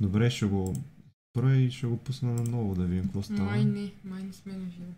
[0.00, 0.74] Добре, ще го
[1.30, 3.44] спра и ще го пусна наново да видим какво става.
[3.44, 4.92] Май не, май не сме на живо.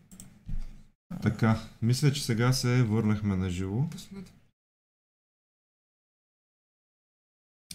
[1.22, 3.90] Така, мисля, че сега се върнахме на живо.
[3.90, 4.32] Пуснат.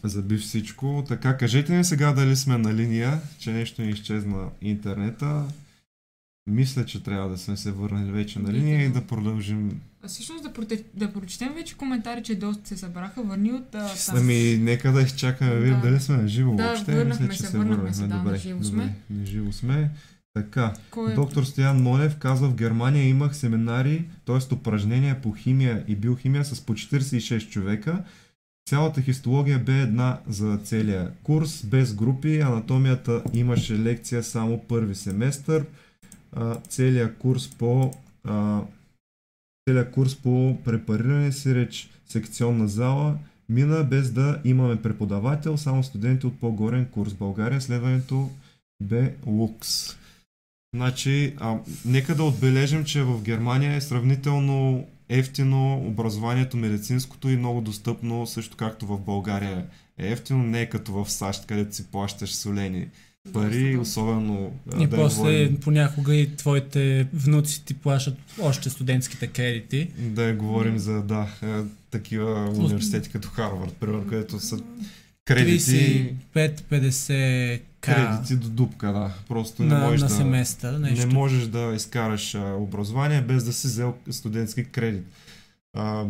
[0.03, 1.03] Заби всичко.
[1.07, 5.47] Така, кажете ми сега дали сме на линия, че нещо ни изчезна интернета.
[6.47, 9.81] Мисля, че трябва да сме се върнали вече на линия и да продължим.
[10.03, 10.83] А всъщност да, проте...
[10.93, 13.23] да прочетем вече коментари, че доста се събраха.
[13.23, 14.17] Върни от а, там.
[14.17, 15.87] Ами, нека да изчакаме, видим Да.
[15.87, 16.95] дали сме на живо Да, въобще.
[16.95, 18.95] върнахме Мисля, че се, върнахме се, да, добре, на живо добре, сме.
[19.09, 19.91] на живо сме.
[20.33, 21.15] Така, Кой е?
[21.15, 24.53] доктор Стоян Монев казва в Германия имах семинари, т.е.
[24.53, 28.03] упражнения по химия и биохимия с по 46 човека.
[28.69, 32.39] Цялата хистология бе една за целия курс, без групи.
[32.39, 35.65] Анатомията имаше лекция само първи семестър.
[36.67, 37.93] Целият курс по
[39.69, 43.17] целият курс по препариране си реч секционна зала
[43.49, 47.13] мина без да имаме преподавател, само студенти от по-горен курс.
[47.13, 48.29] България следването
[48.83, 49.97] бе лукс.
[50.75, 57.61] Значи, а, нека да отбележим, че в Германия е сравнително ефтино образованието медицинското и много
[57.61, 62.35] достъпно, също както в България е ефтино, не е като в САЩ, където си плащаш
[62.35, 62.87] солени
[63.33, 69.87] пари, особено И да после говорим, понякога и твоите внуци ти плащат още студентските кредити.
[69.99, 71.27] да говорим за да,
[71.91, 74.59] такива университети като Харвард, примерно, където са
[75.25, 79.13] кредити, 35-50 к кредити до дупка, да.
[79.27, 80.13] Просто не на, можеш на да...
[80.13, 80.79] семестър.
[80.79, 81.07] Нещо.
[81.07, 85.05] Не можеш да изкараш а, образование без да си взел студентски кредит.
[85.73, 86.05] А,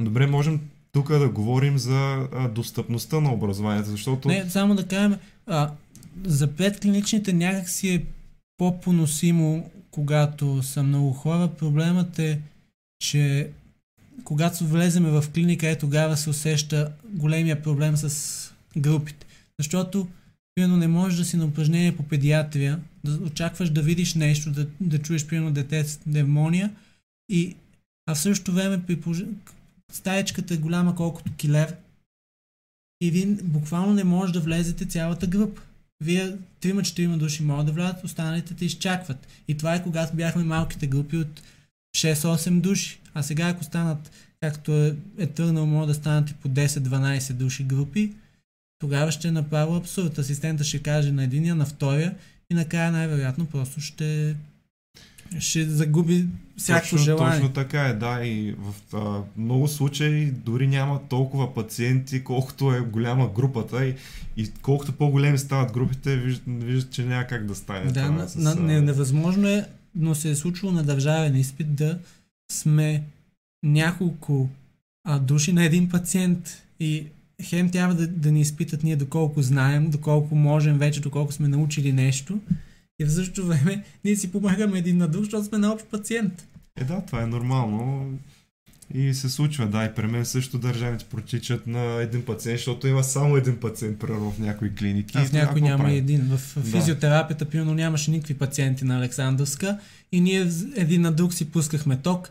[0.00, 0.60] добре, можем
[0.92, 5.70] тук да говорим за а, достъпността на образованието, защото Не, само да кажем, а,
[6.24, 8.04] за предклиничните някак си е
[8.56, 11.50] по-поносимо, когато са много хора.
[11.58, 12.40] Проблемът е,
[12.98, 13.50] че
[14.24, 19.26] когато влеземе в клиника, е тогава се усеща големия проблем с групите.
[19.58, 20.08] Защото,
[20.54, 24.66] примерно, не можеш да си на упражнение по педиатрия, да очакваш да видиш нещо, да,
[24.80, 26.70] да чуеш, примерно, дете с пневмония,
[27.28, 27.56] и,
[28.06, 29.26] а в същото време при положи-
[29.92, 31.76] стаечката е голяма колкото килер,
[33.02, 35.62] и вие буквално не може да влезете цялата група.
[36.00, 39.26] Вие трима-четирима души могат да влязат, останалите те изчакват.
[39.48, 41.42] И това е когато бяхме малките групи от
[41.96, 43.00] 6-8 души.
[43.14, 47.64] А сега ако станат, както е, е тръгнал, може да станат и по 10-12 души
[47.64, 48.12] групи,
[48.78, 50.18] тогава ще е направо абсурд.
[50.18, 52.14] Асистента ще каже на единия, на втория
[52.50, 54.36] и накрая най-вероятно просто ще
[55.38, 56.26] ще загуби
[56.56, 57.38] всяко точно, желание.
[57.38, 58.24] точно така е, да.
[58.24, 63.94] И в а, много случаи дори няма толкова пациенти, колкото е голяма групата и,
[64.36, 67.92] и колкото по-големи стават групите, виждат, виждат че няма как да стане.
[67.92, 71.74] Да, това на, с, на, не, невъзможно е, но се е случвало на държавен изпит
[71.74, 71.98] да
[72.52, 73.02] сме
[73.62, 74.48] няколко
[75.04, 77.06] а, души на един пациент и
[77.42, 81.92] хем трябва да, да ни изпитат ние доколко знаем, доколко можем вече, доколко сме научили
[81.92, 82.38] нещо
[83.00, 86.46] и в същото време ние си помагаме един на друг, защото сме на общ пациент.
[86.76, 88.12] Е, да, това е нормално.
[88.94, 93.04] И се случва, да, и при мен също държавите протичат на един пациент, защото има
[93.04, 95.18] само един пациент, примерно в някои клиники.
[95.18, 95.98] А в какво няма правим?
[95.98, 96.20] един.
[96.20, 96.70] В в Да.
[96.70, 99.78] физиотерапията, примерно, нямаше никакви пациенти на Александровска
[100.12, 102.30] и ние един на друг си пускахме ток,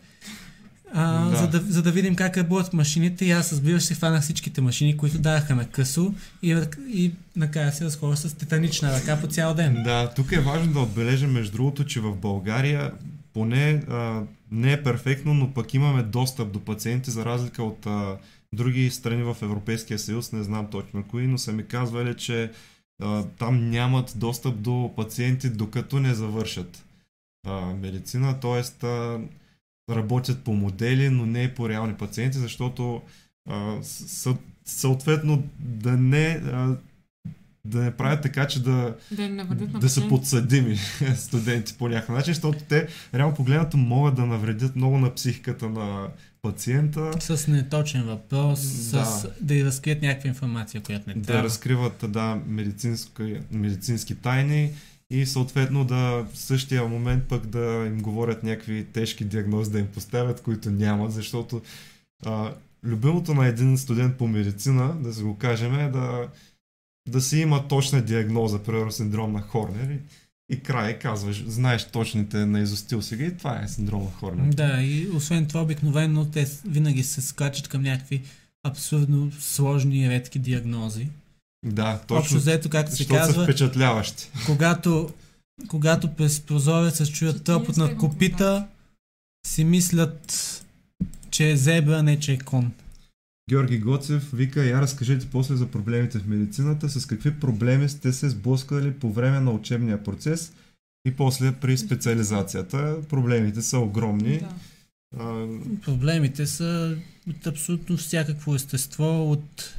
[0.94, 1.36] а, Да.
[1.38, 3.26] за, да, за да видим как работят машините.
[3.26, 6.14] И аз, разбира се, хванах всичките машини, които даваха на късо
[6.44, 9.84] и, и накрая се разхожда с тетанична ръка по цял ден.
[9.84, 12.92] Да, тук е важно да отбележим, между другото, че в България
[13.34, 18.18] поне а, не е перфектно, но пък имаме достъп до пациенти, за разлика от а,
[18.54, 22.52] други страни в Европейския съюз, не знам точно кои, но са ми казвали, че
[23.04, 26.84] а, там нямат достъп до пациенти, докато не завършат
[27.48, 28.88] а, медицина, т.е.
[29.90, 33.02] работят по модели, но не по реални пациенти, защото
[33.50, 34.36] а, съ,
[34.66, 36.76] съответно да не а,
[37.66, 40.78] да не правят така, че да, Да не на да са подсъдими
[41.16, 46.08] студенти по някакъв начин, защото те реално погледнато могат да навредят много на психиката на
[46.42, 48.60] пациента, С неточен въпрос,
[48.92, 49.06] Да.
[49.06, 51.44] с да разкрият някаква информация, която не да трябва.
[51.44, 54.72] разкриват да, медицински, медицински тайни
[55.12, 59.88] и съответно да в същия момент пък да им говорят някакви тежки диагнози да им
[59.88, 61.62] поставят, които нямат, защото
[62.26, 62.54] а,
[62.84, 66.28] любимото на един студент по медицина, да се го кажем, е да,
[67.08, 70.00] да си има точна диагноза, примерно синдром на Хорнер и,
[70.56, 74.54] и край казваш, знаеш точните на изостил сега и това е синдром на Хорнер.
[74.54, 78.22] Да, и освен това обикновено те винаги се скачат към някакви
[78.64, 81.08] абсурдно сложни и редки диагнози.
[81.66, 84.30] Да, Общо точно, взето, както се са казва, впечатляващи.
[84.46, 85.10] когато,
[85.68, 88.68] когато през прозореца чуят ти на копита,
[89.48, 90.34] си мислят,
[91.32, 92.72] че е зебра, не че е кон.
[93.50, 98.30] Георги Гоцев вика, я разкажете после за проблемите в медицината, с какви проблеми сте се
[98.30, 100.54] сблъскали по време на учебния процес
[101.08, 102.98] и после при специализацията.
[103.10, 104.38] Проблемите са огромни.
[104.40, 104.50] Да.
[105.20, 105.48] А,
[105.86, 106.98] Проблемите са
[107.30, 109.74] от абсолютно всякакво естество, от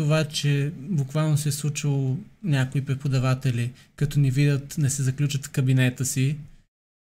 [0.00, 5.50] това, че буквално се е случило някои преподаватели, като ни видят, не се заключат в
[5.50, 6.36] кабинета си,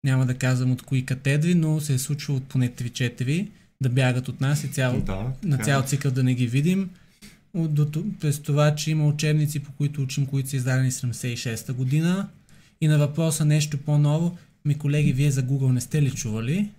[0.04, 3.48] няма да казвам от кои катедри, но се е случило от поне 3-4
[3.82, 5.64] да бягат от нас и цял, да, на е.
[5.64, 6.90] цял цикъл да не ги видим.
[7.54, 12.30] От, до, през това, че има учебници, по които учим, които са издадени 76-та година.
[12.82, 16.70] И на въпроса нещо по-ново, ми колеги, вие за Google не сте ли чували?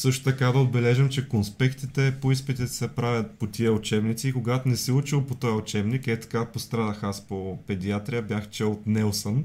[0.00, 4.68] Също така да отбележим, че конспектите по изпитите се правят по тия учебници и когато
[4.68, 8.86] не си учил по този учебник, е така пострадах аз по педиатрия, бях чел от
[8.86, 9.44] Нелсън.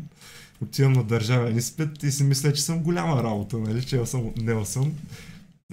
[0.61, 3.85] Отивам на държавен изпит и си мисля, че съм голяма работа, нали?
[3.85, 4.95] Чел съм от Нелсън.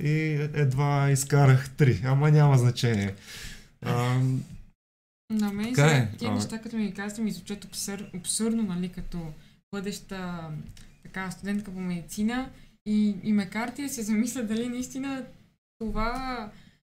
[0.02, 0.12] И
[0.55, 3.14] едва изкарах три, ама няма значение.
[3.82, 4.20] А,
[5.31, 6.11] На мен сега е.
[6.19, 6.35] тия А.
[6.35, 9.19] неща, като ми ги казвате, ми звучат абсур, абсурдно, нали, като
[9.75, 10.40] бъдеща
[11.02, 12.50] така, студентка по медицина
[12.87, 15.25] и, и ме карти да се замисля дали наистина
[15.79, 16.50] това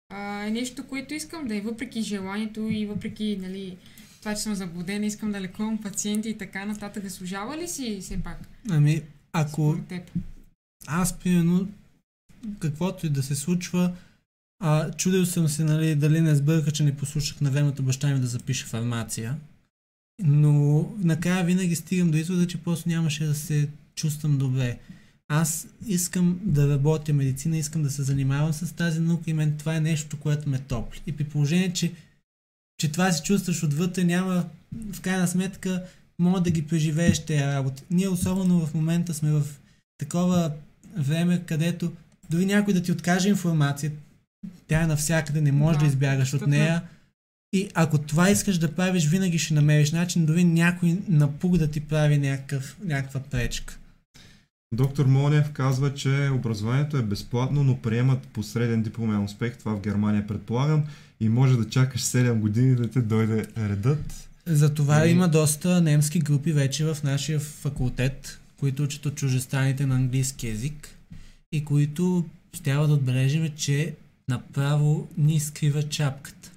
[0.10, 3.78] а, е нещо, което искам да е, въпреки желанието и въпреки, нали,
[4.20, 7.04] това, че съм заблудена, искам да лекувам пациенти и така нататък.
[7.04, 8.48] Заслужава ли си все пак?
[8.70, 9.02] Ами,
[9.34, 10.12] ако теб.
[10.88, 11.68] аз, примерно,
[12.60, 13.94] каквото и да се случва,
[14.64, 18.20] а, чудил съм се, нали, дали не сбърка, че не послушах на времето баща ми
[18.20, 19.38] да запише фармация.
[20.24, 24.80] Но накрая винаги стигам до извода, че просто нямаше да се чувствам добре.
[25.34, 29.76] Аз искам да работя медицина, искам да се занимавам с тази наука и мен това
[29.76, 31.02] е нещо, което ме топли.
[31.08, 31.92] И при положение, че,
[32.78, 34.46] че това си чувстваш отвътре, няма
[34.94, 35.84] в крайна сметка
[36.20, 37.84] мога да ги преживееш тези работи.
[37.92, 39.44] Ние особено в момента сме в
[39.98, 40.52] такова
[40.98, 41.92] време, където
[42.30, 43.92] дори някой да ти откаже информация,
[44.68, 46.82] тя е навсякъде, не можеш да, Да, избягаш от нея.
[47.54, 51.80] И ако това искаш да правиш, винаги ще намериш начин, дори някой напук да ти
[51.80, 53.78] прави някакъв, някаква пречка.
[54.74, 59.82] Доктор Монев казва, че образованието е безплатно, но приемат по среден дипломен успех, това в
[59.82, 60.84] Германия предполагам,
[61.20, 64.30] и може да чакаш 7 години да те дойде редът.
[64.46, 65.10] Затова Нали?
[65.10, 70.90] има доста немски групи вече в нашия факултет, които учат от чужестраните на английски язик
[71.52, 72.26] и които
[72.64, 73.96] трябва да отбележим, че
[74.30, 76.52] направо ни изкрива чапката.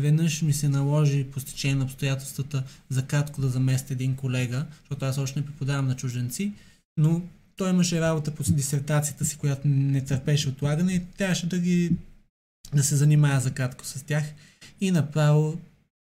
[0.00, 5.04] Веднъж ми се наложи по стечение на обстоятелствата за кратко да заместя един колега, защото
[5.04, 6.52] аз още не преподавам на чужденци,
[6.96, 7.22] но
[7.58, 11.92] той имаше работа по дисертацията си, която не търпеше отлагане и трябваше да ги
[12.74, 14.24] да се занимава за кратко с тях.
[14.80, 15.58] И направо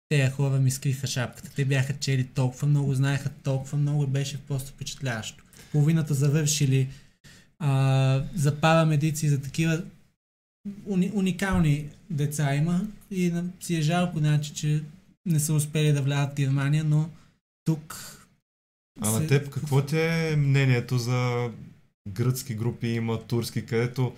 [0.08, 1.50] тези хора ми скриха шапката.
[1.56, 5.44] Те бяха чели толкова много, знаеха толкова много беше просто впечатляващо.
[5.72, 6.88] Половината завършили
[7.58, 9.82] а, за парамедици, за такива
[10.87, 14.82] уни, уникални деца има и си е жалко, значи, че
[15.26, 17.08] не са успели да влязат в Германия, но
[17.64, 18.12] тук
[19.00, 21.50] А на теб какво ти е мнението за
[22.08, 24.12] гръцки групи, има турски, където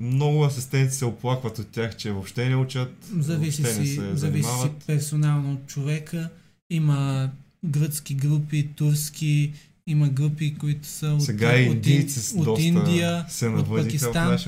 [0.00, 4.16] много асистенти се оплакват от тях, че въобще не учат, Зависи въобще не си, се
[4.16, 6.28] зависи си персонално от човека.
[6.70, 7.30] Има
[7.64, 9.52] гръцки групи, турски,
[9.86, 14.38] има групи, които са от, Сега от, индийци от доста Индия, се от в Пакистан.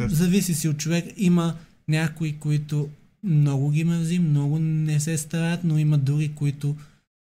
[0.00, 1.04] Зависи си от човек.
[1.16, 1.54] Има
[1.88, 2.88] някои, които
[3.24, 6.76] много ги мързи, много не се стараят, но има други, които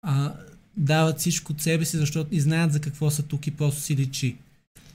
[0.03, 0.33] а,
[0.77, 3.97] дават всичко от себе си, защото и знаят за какво са тук и просто си
[3.97, 4.37] личи.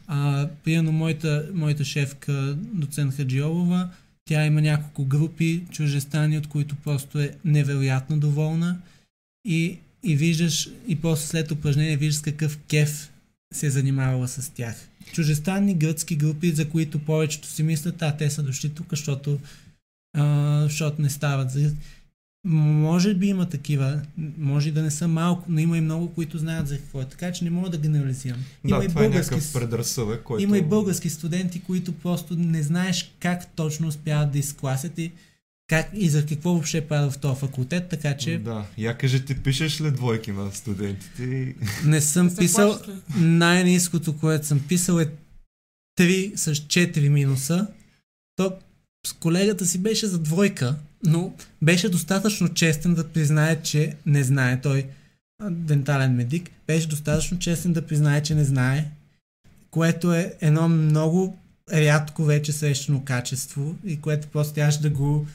[0.07, 3.89] А, примерно моята, моята шефка, доцент Хаджиолова,
[4.25, 8.77] тя има няколко групи чужестани, от които просто е невероятно доволна
[9.45, 13.11] и, и виждаш, и после след упражнение виждаш какъв кеф
[13.53, 14.87] се е занимавала с тях.
[15.13, 19.39] Чужестранни гръцки групи, за които повечето си мислят, а те са дошли тук, защото,
[20.17, 21.51] а, защото не стават.
[22.45, 24.01] Може би има такива,
[24.37, 27.05] може и да не са малко, но има и много, които знаят за какво е.
[27.05, 28.43] Така че не мога да генерализирам.
[28.67, 30.43] Има Да, и това е български предразсъдък, който...
[30.43, 35.11] има и български студенти, които просто не знаеш как точно успяват да изкласят и,
[35.67, 39.37] как, и за какво въобще правят в този факултет, така че Да, я кажи, ти
[39.43, 41.23] пишеш ли двойки на студентите?
[41.23, 42.79] и- не съм писал.
[43.17, 45.09] Най-низкото, което съм писал е
[45.99, 47.67] 3 с 4 минуса.
[48.35, 48.53] То
[49.07, 54.61] с колегата си беше за двойка, но беше достатъчно честен да признае, че не знае.
[54.61, 54.85] Той
[55.49, 58.85] дентален медик, беше достатъчно честен да признае, че не знае,
[59.71, 61.37] което е едно много
[61.73, 65.27] рядко вече срещано качество и което просто трябваше да го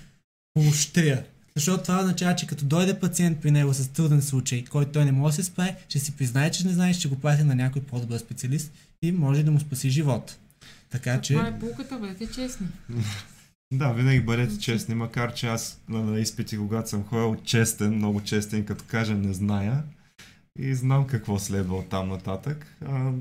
[0.54, 1.22] поощря.
[1.56, 5.12] Защото това означава, че като дойде пациент при него с труден случай, който той не
[5.12, 7.82] може да се справи, ще си признае, че не знае, ще го прати на някой
[7.82, 10.36] по-добър специалист и може да му спаси живота.
[10.90, 11.34] Така че...
[11.34, 12.66] Това е полуката, бъдете честни.
[13.72, 18.20] Да, винаги бъдете честни, макар че аз на, на изпити, когато съм ходил честен, много
[18.20, 19.82] честен, като кажа не зная
[20.58, 22.76] и знам какво следва от там нататък.
[22.86, 23.12] А,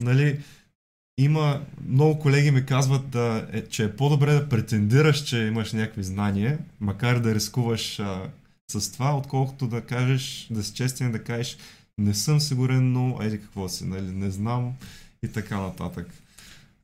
[0.00, 0.40] нали,
[1.20, 6.02] има, много колеги ми казват, да, е, че е по-добре да претендираш, че имаш някакви
[6.02, 8.30] знания, макар да рискуваш а,
[8.70, 11.56] с това, отколкото да кажеш, да си честен, да кажеш
[11.98, 14.74] не съм сигурен, но еди какво си, нали, не знам
[15.24, 16.08] и така нататък.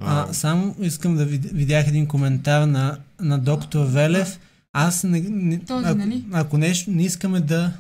[0.01, 4.41] А, само искам да вид- видях един коментар на, на доктор Велев.
[4.73, 6.25] Аз не, не, Този, ако, нали?
[6.33, 7.73] ако нещо, не искаме да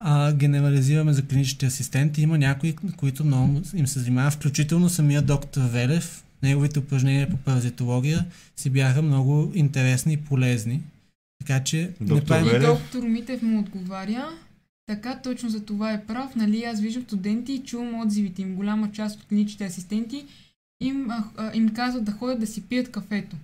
[0.00, 5.60] а, генерализираме за клиничните асистенти, има някои, които много им се занимава, включително самия доктор
[5.62, 6.24] Велев.
[6.42, 8.24] Неговите упражнения по паразитология
[8.56, 10.80] си бяха много интересни и полезни.
[11.38, 12.46] Така че не Доктор правим...
[12.46, 12.66] И Велев?
[12.68, 14.28] доктор Митев му отговаря.
[14.86, 16.34] Така, точно за това е прав.
[16.36, 18.54] Нали, аз виждам студенти и чувам отзивите им.
[18.54, 20.24] Голяма част от клиничните асистенти
[20.80, 23.36] им, а, а, им казват да ходят да си пият кафето.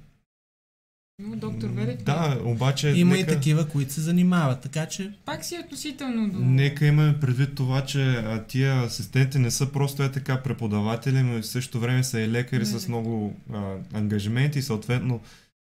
[1.19, 4.61] Но доктор Велев Да, обаче Има нека, и такива, които се занимават.
[4.61, 6.39] Така че пак си е относително до...
[6.39, 11.43] нека имаме предвид това, че а, тия асистенти не са просто е така преподаватели, но
[11.43, 15.21] в същото време са и лекари Да, с много а, ангажименти и съответно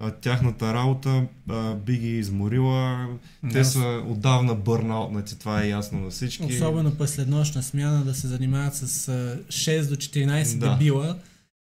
[0.02, 3.08] а, тяхната работа а, би ги изморила.
[3.52, 6.44] Те Да, са отдавна бърнаутнати, това е ясно на всички.
[6.44, 10.70] Особено през следнощна смяна да се занимават с а, 6 до 14 Да.
[10.70, 11.16] дебила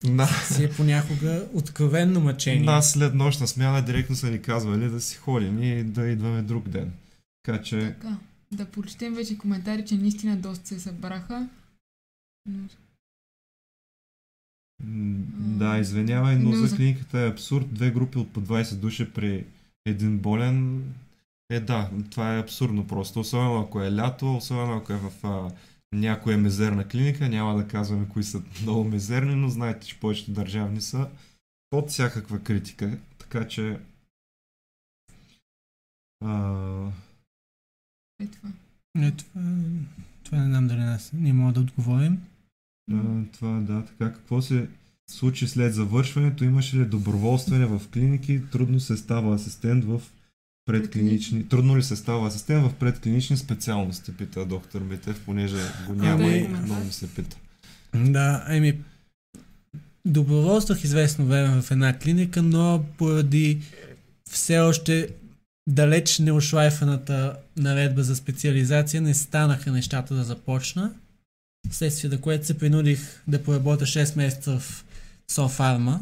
[0.04, 2.64] На, си е понякога откровенно мъчение.
[2.64, 6.70] нас след нощна смяна директно са ни казвали да си ходим и да идваме друг
[6.70, 6.94] ден.
[7.44, 8.18] Така че Така,
[8.52, 11.50] да прочетем вече коментари, че наистина доста се събраха.
[12.46, 12.68] Но
[15.58, 17.74] Да, извинявай, но Но за за- клиниката е абсурд.
[17.74, 19.46] Две групи от по 20 души при
[19.86, 20.84] един болен.
[21.50, 23.20] Е, да, това е абсурдно просто.
[23.20, 25.52] Особено ако е лято, особено ако е в а,
[25.94, 27.30] някоя мизерна клиника.
[27.30, 31.08] Няма да казваме кои са много мизерни, но знаете, че повечето държавни са
[31.70, 32.98] под всякаква критика.
[33.18, 33.80] Така че.
[36.26, 36.54] А,
[38.22, 38.50] е това.
[38.96, 39.42] Не, това,
[40.24, 42.22] това не знам дали нас не мога да отговорим.
[42.92, 44.14] а, това да, така.
[44.14, 44.70] Какво се
[45.10, 46.44] случи след завършването?
[46.44, 48.42] Имаше ли доброволстване в клиники?
[48.52, 50.02] Трудно се става асистент в
[50.72, 51.50] предклинични...
[51.50, 56.48] Трудно ли се става асистент в предклинични специалности, пита доктор Митев, понеже го няма и
[56.48, 57.38] много ми се пита.
[57.96, 58.80] Да, еми,
[60.06, 63.62] доброволствах известно време в една клиника, но поради
[64.30, 65.10] все още
[65.70, 70.94] далеч неошлайфаната наредба за специализация не станаха нещата да започна.
[71.72, 74.86] Следствие на което се принудих да поработя 6 месеца в
[75.32, 76.02] Софарма,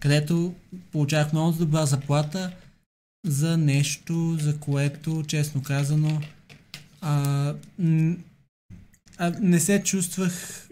[0.00, 0.54] където
[0.92, 2.50] получавах много добра заплата
[3.26, 6.20] за нещо, за което, честно казано,
[7.00, 7.54] а,
[9.18, 10.66] а, не се чувствах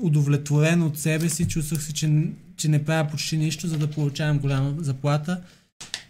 [0.00, 2.22] удовлетворен от себе си, чувствах се, че,
[2.56, 5.40] че не правя почти нищо, за да получавам голяма заплата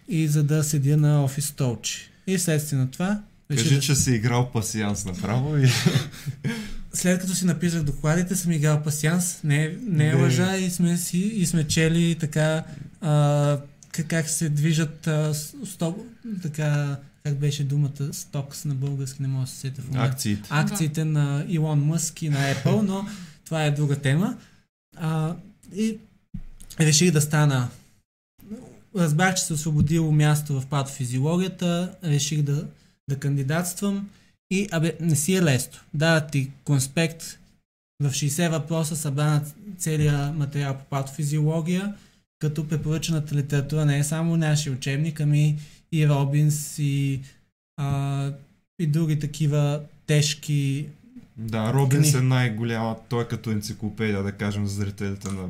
[0.07, 2.09] и за да седя на офис столче.
[2.27, 5.67] И вследствие на това, Кажи, да- че си играл пасианс направо и...
[6.93, 10.23] след като си написах докладите, съм играл пасианс, не, не е Не.
[10.23, 12.63] лъжа и сме, си, и сме чели така
[13.01, 13.57] а,
[14.03, 15.33] как, се движат а,
[15.65, 15.97] стоп,
[16.41, 20.13] така, как беше думата стокс на български, не мога да се в момента.
[20.13, 20.49] Акциите.
[20.49, 23.07] акциите на Илон Мъск и на Apple, но
[23.45, 24.37] това е друга тема.
[24.97, 25.35] А,
[25.75, 25.97] и
[26.79, 27.69] реших да стана.
[28.95, 32.67] Разбрах, че се освободило място в патофизиологията, реших да,
[33.09, 34.09] да кандидатствам
[34.51, 35.79] и, абе, не си е лесно.
[35.93, 37.39] Да, ти конспект
[38.03, 39.45] в 60 въпроса събрана
[39.77, 41.93] целият материал по патофизиология,
[42.39, 45.57] като препоръчената литература не е само нашия учебник, ами
[45.91, 47.19] и Робинс, и,
[47.77, 48.31] а,
[48.79, 50.85] и други такива тежки
[51.37, 55.43] Да, Робинс Кни- е най-голяма, той е като енциклопедия, да кажем, за зрителите на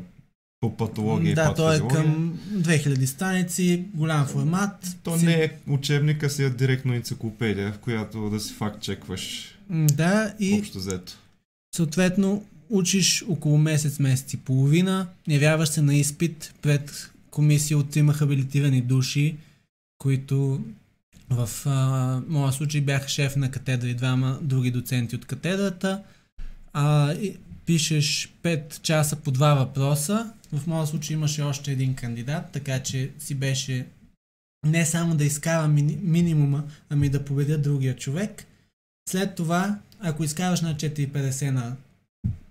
[0.61, 4.97] по патология и Да, той е към 2000 страници, голям формат.
[5.03, 9.55] То Си- не е учебника си, е директно енциклопедия, в която да си факт чекваш
[9.69, 11.13] Да, и общо взето.
[11.75, 18.13] съответно учиш около месец, месец и половина, явяваш се на изпит пред комисия от трима
[18.13, 19.37] хабилитирани души,
[19.97, 20.63] които
[21.29, 26.03] в а, моя случай бяха шеф на катедра и двама други доценти от катедрата.
[26.73, 30.33] А, и пишеш 5 часа по два въпроса.
[30.53, 33.85] В моя случай имаше още един кандидат, така че си беше
[34.65, 38.45] не само да изкара мини, минимума, ами да победя другия човек.
[39.09, 41.75] След това, ако изкараш на 4,50 на,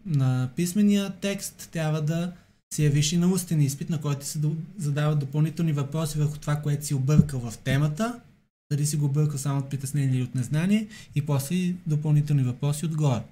[0.07, 2.33] на писмения текст, трябва да
[2.75, 4.41] си явиш и на устен изпит, на който се
[4.79, 8.21] задават допълнителни въпроси върху това, което си объркал в темата,
[8.71, 13.23] дали си го объркал само от притеснение или от незнание, и после допълнителни въпроси отгоре.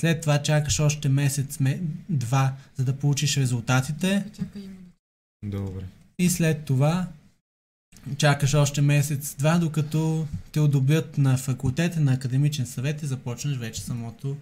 [0.00, 4.24] След това чакаш още месец, ме, два, за да получиш резултатите.
[5.44, 5.84] Добре.
[6.18, 7.08] и след това
[8.16, 14.36] чакаш още месец-два, докато те одобрят на факултета, на академичен съвет и започнеш вече самото,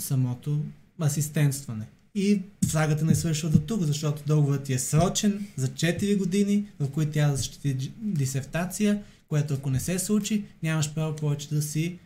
[0.00, 0.60] самото
[1.02, 1.86] асистентстване.
[2.14, 6.90] И сагата не свършва до тук, защото договорът ти е срочен за 4 години, в
[6.90, 11.98] които тя да защити дисертация, което ако не се случи, нямаш право повече да си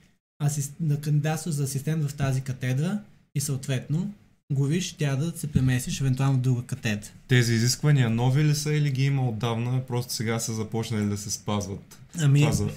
[0.42, 0.72] асист...
[0.80, 2.98] да кандидатстваш за асистент в тази катедра
[3.34, 4.12] и съответно
[4.52, 7.08] гориш тя да се преместиш евентуално в друга катедра.
[7.28, 11.30] Тези изисквания нови ли са или ги има отдавна, просто сега са започнали да се
[11.30, 11.98] спазват?
[12.18, 12.68] Ами, Това за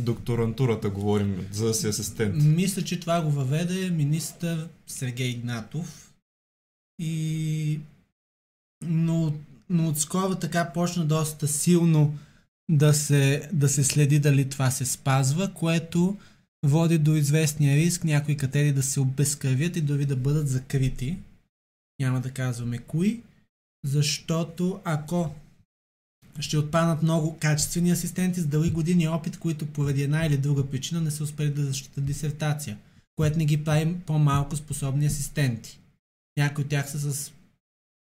[0.00, 2.34] докторантурата говорим, за да си асистент.
[2.44, 6.14] Мисля, че това го въведе министър Сергей Игнатов.
[6.98, 7.80] И...
[8.82, 9.34] Но,
[9.70, 12.18] но отскоро така почна доста силно
[12.70, 16.16] да се, да се следи дали това се спазва, което
[16.66, 21.18] води до известния риск някои катери да се обезкървят и дори да бъдат закрити.
[22.00, 23.22] Няма да казваме кои,
[23.84, 25.34] защото ако
[26.40, 31.00] ще отпаднат много качествени асистенти с дълги години опит, които поради една или друга причина
[31.00, 32.76] не са успели да защитат дисертация,
[33.16, 35.78] което не ги прави по-малко способни асистенти.
[36.38, 37.32] Някои от тях са с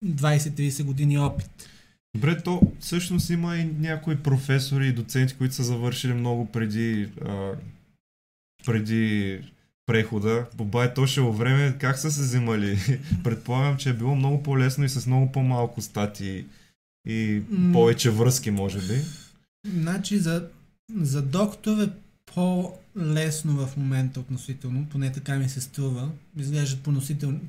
[0.05, 1.69] 20-30 години опит.
[2.15, 7.51] Добре, то всъщност има и някои професори и доценти, които са завършили много преди, а,
[8.65, 9.39] преди
[9.85, 10.45] прехода.
[10.57, 12.99] По байтошево време как са се взимали?
[13.23, 16.45] Предполагам, че е било много по-лесно и с много по-малко стати
[17.07, 17.41] и
[17.73, 19.01] повече връзки, може би.
[19.67, 20.47] Значи за,
[20.95, 21.89] за доктор е
[22.35, 26.09] по-лесно в момента относително, поне така ми се струва.
[26.39, 26.79] Изглеждат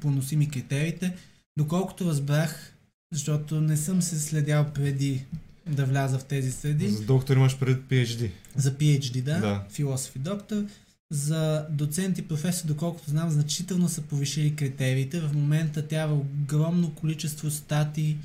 [0.00, 1.16] поносими критериите.
[1.58, 2.72] Доколкото разбрах,
[3.12, 5.24] защото не съм се следял преди
[5.66, 8.30] да вляза в тези среди, За доктор имаш пред PhD.
[8.56, 9.64] за PhD, да, Да.
[9.70, 10.64] философ и доктор.
[11.12, 15.20] За доцент и професор, доколкото знам, значително са повишили критериите.
[15.20, 18.16] В момента трябва огромно количество статии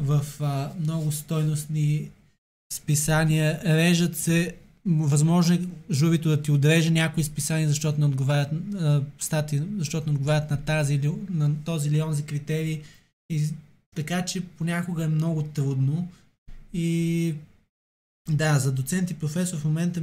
[0.00, 2.10] в а, много стойностни
[2.72, 3.60] списания.
[3.64, 4.54] Режат се,
[4.86, 5.60] възможно е
[5.90, 10.64] журито да ти отреже някои списания, защото не отговарят а, статии, защото не отговарят на,
[10.64, 12.82] тази, или, на този или онзи критерий.
[13.30, 13.48] И,
[13.94, 16.08] така че понякога е много трудно.
[16.72, 17.34] И
[18.30, 20.02] да, за доцент и професор в момента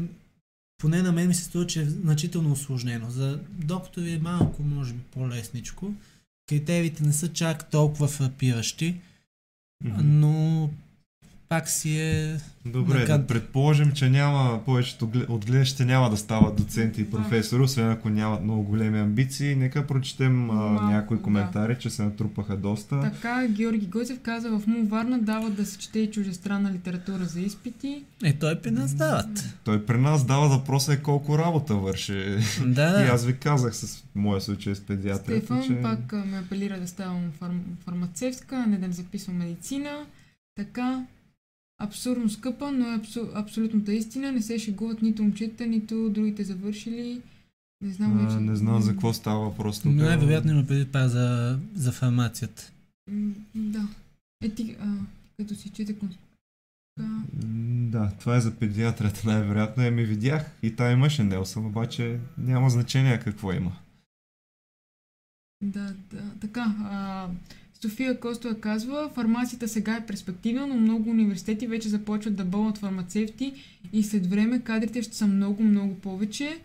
[0.78, 3.10] поне на мен ми се струва, че е значително осложнено.
[3.10, 5.94] За доктори е малко, може би, по-лесничко.
[6.50, 8.96] Критериите не са чак толкова фрапиращи,
[9.84, 10.69] Но
[11.54, 12.38] пак си е...
[12.66, 17.12] Добре, Накъд- да предположим, че няма повечето от гледащите няма да стават доценти и Да.
[17.12, 19.56] професори, освен ако нямат много големи амбиции.
[19.56, 20.54] Нека прочетем а,
[20.92, 21.24] някои да.
[21.24, 23.02] коментари, че се натрупаха доста.
[23.02, 27.39] Така, Георги Гойцев каза, в МУ Варна дават да се чете и чужестранна литература за
[27.39, 28.04] изпити.
[28.24, 29.56] Е, той при нас дават.
[29.63, 32.38] Той при нас дава въпроса е колко работа върши.
[32.66, 33.12] Да, И да.
[33.13, 35.82] аз ви казах с моя случай с педиатрията, Стефан че...
[35.82, 40.06] пак ме апелира да ставам фарм, фармацевтска, а не да не записвам медицина.
[40.56, 41.04] Така,
[41.84, 44.32] абсурдно скъпа, но е абсу, абсолютната истина.
[44.32, 47.22] Не се шегуват нито момчета, нито другите завършили.
[47.82, 48.36] Не знам вече.
[48.36, 49.93] А, не знам за какво става въпрос тук.
[49.93, 52.72] Най-вероятно има преди това за, за фармацията.
[53.12, 53.88] М, Да.
[54.43, 54.96] Е, ти, а,
[55.38, 55.96] като си чете
[57.00, 57.24] М,
[57.91, 59.84] Да, това е за педиатрията най-вероятно.
[59.84, 63.72] Еми видях и там имаше Нелсън, обаче няма значение какво има.
[65.63, 66.76] Да, да, така.
[66.84, 67.28] А,
[67.84, 73.54] София Костова казва, фармацията сега е перспективна, но много университети вече започват да бълнат фармацевти
[73.93, 76.60] и след време кадрите ще са много, много повече.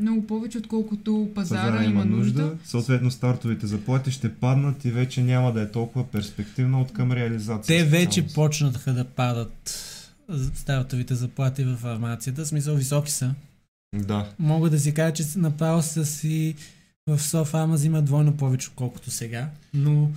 [0.00, 2.56] Много повече, отколкото пазара, Пазара има нужда.
[2.64, 7.78] Съответно стартовите заплати ще паднат и вече няма да е толкова перспективна от към реализация.
[7.78, 9.82] Те вече почнаха да падат
[10.54, 12.44] стартовите заплати в фармацията.
[12.44, 13.34] В смисъл високи са.
[13.94, 14.28] Да.
[14.38, 16.54] Мога да си кажа, че направо са си
[17.08, 19.48] в Софама взима двойно повече, колкото сега.
[19.74, 20.10] Но,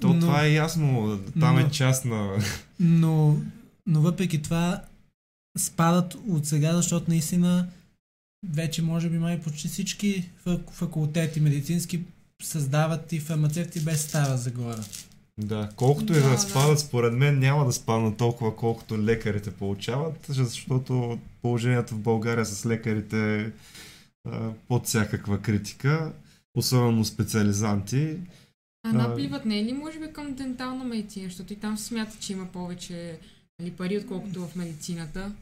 [0.00, 1.18] То Но- това е ясно.
[1.40, 2.38] Там но- е частна.
[2.80, 3.36] но,
[3.86, 4.82] но въпреки това
[5.58, 7.66] спадат от сега, защото наистина
[8.46, 12.00] вече може би май почти всички фак- факултети медицински
[12.42, 14.84] създават и фармацевти без стара загора.
[15.38, 16.38] Да, колкото и Да, да, да.
[16.38, 22.66] спадат, според мен няма да спаднат толкова, колкото лекарите получават, защото положението в България с
[22.66, 23.50] лекарите е
[24.68, 26.12] под всякаква критика,
[26.54, 28.16] особено специализанти.
[28.82, 32.16] А напливат не е ли може би към дентална медицина, защото и там се смята,
[32.20, 33.18] че има повече
[33.60, 35.32] нали, пари, отколкото в медицината.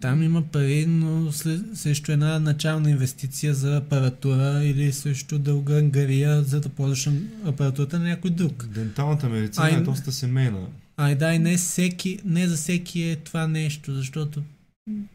[0.00, 6.42] Там има пари, но след, срещу една начална инвестиция за апаратура или срещу дълга ангария,
[6.42, 7.08] за да ползваш
[7.44, 8.66] апаратурата на някой друг.
[8.66, 10.66] Денталната медицина Ай, е доста семейна.
[10.96, 14.42] Ай да, и не, всеки, не за всеки е това нещо, защото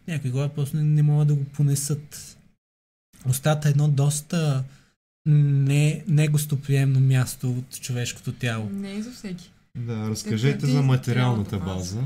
[0.08, 2.37] някои хора просто не, не могат да го понесат.
[3.30, 4.64] Остата е едно доста
[5.26, 8.70] не, негостоприемно място от човешкото тяло.
[8.70, 9.52] Не е за всеки.
[9.78, 12.02] Да, разкажете за материалната база.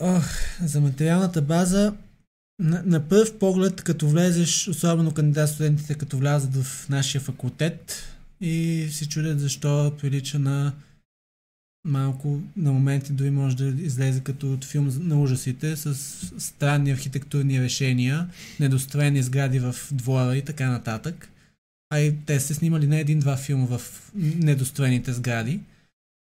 [0.00, 0.26] Ох,
[0.62, 1.94] за материалната база,
[2.58, 8.02] на, на първ поглед, като влезеш, особено кандидат студентите, като влязат в нашия факултет
[8.40, 10.72] и се чудят защо прилича на
[11.84, 15.94] малко на моменти дори може да излезе като от филм на ужасите с
[16.38, 18.28] странни архитектурни решения,
[18.60, 21.28] недостроени сгради в двора и така нататък.
[21.90, 25.60] А и те се снимали не един-два филма в недостроените сгради.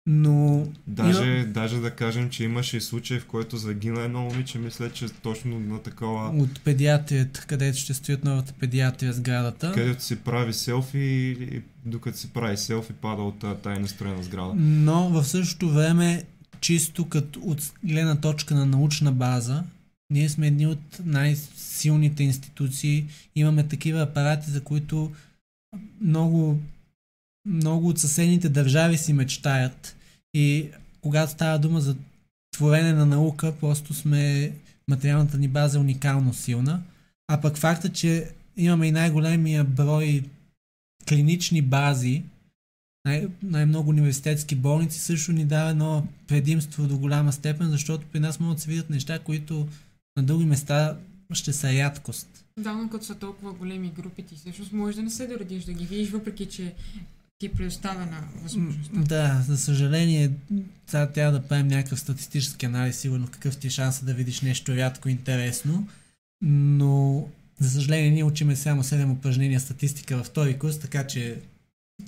[0.06, 0.66] Но...
[0.86, 1.44] Даже, има...
[1.44, 5.82] даже да кажем, че имаше случай, в който загина едно момиче, мисля, че точно на
[5.82, 6.42] такова...
[6.42, 9.72] От педиатрията, където ще стоят новата педиатрия сградата.
[9.72, 14.52] Където си прави селфи и докато си прави селфи пада от тази настроена сграда.
[14.56, 16.22] Но в същото време,
[16.60, 19.64] чисто като от гледна точка на научна база,
[20.10, 23.06] ние сме едни от най-силните институции.
[23.34, 25.12] Имаме такива апарати, за които
[26.00, 26.58] много,
[27.46, 29.96] много от съседните държави си мечтаят.
[30.34, 30.68] И
[31.00, 31.96] когато става дума за
[32.54, 34.52] творене на наука, просто сме
[34.88, 36.82] материалната ни база е уникално силна.
[37.28, 40.22] А пък факта, че имаме и най-големия брой
[41.08, 42.22] клинични бази,
[43.06, 48.40] най- най-много университетски болници също ни дава едно предимство до голяма степен, защото при нас
[48.40, 49.68] могат да се видят неща, които
[50.16, 50.96] на други места
[51.32, 52.44] ще са рядкост.
[52.58, 55.72] Да, но като са толкова големи групи, ти всъщност можеш да не се доредиш да
[55.72, 56.74] ги видиш, въпреки че
[57.38, 58.90] ти предоставена възможност.
[58.94, 60.30] Да, за съжаление,
[60.86, 64.76] сега трябва да правим някакъв статистически анализ, сигурно какъв ти е шанса да видиш нещо
[64.76, 65.88] рядко интересно,
[66.42, 67.28] но
[67.60, 71.40] за съжаление ние учиме само 7 упражнения статистика във втори курс, така че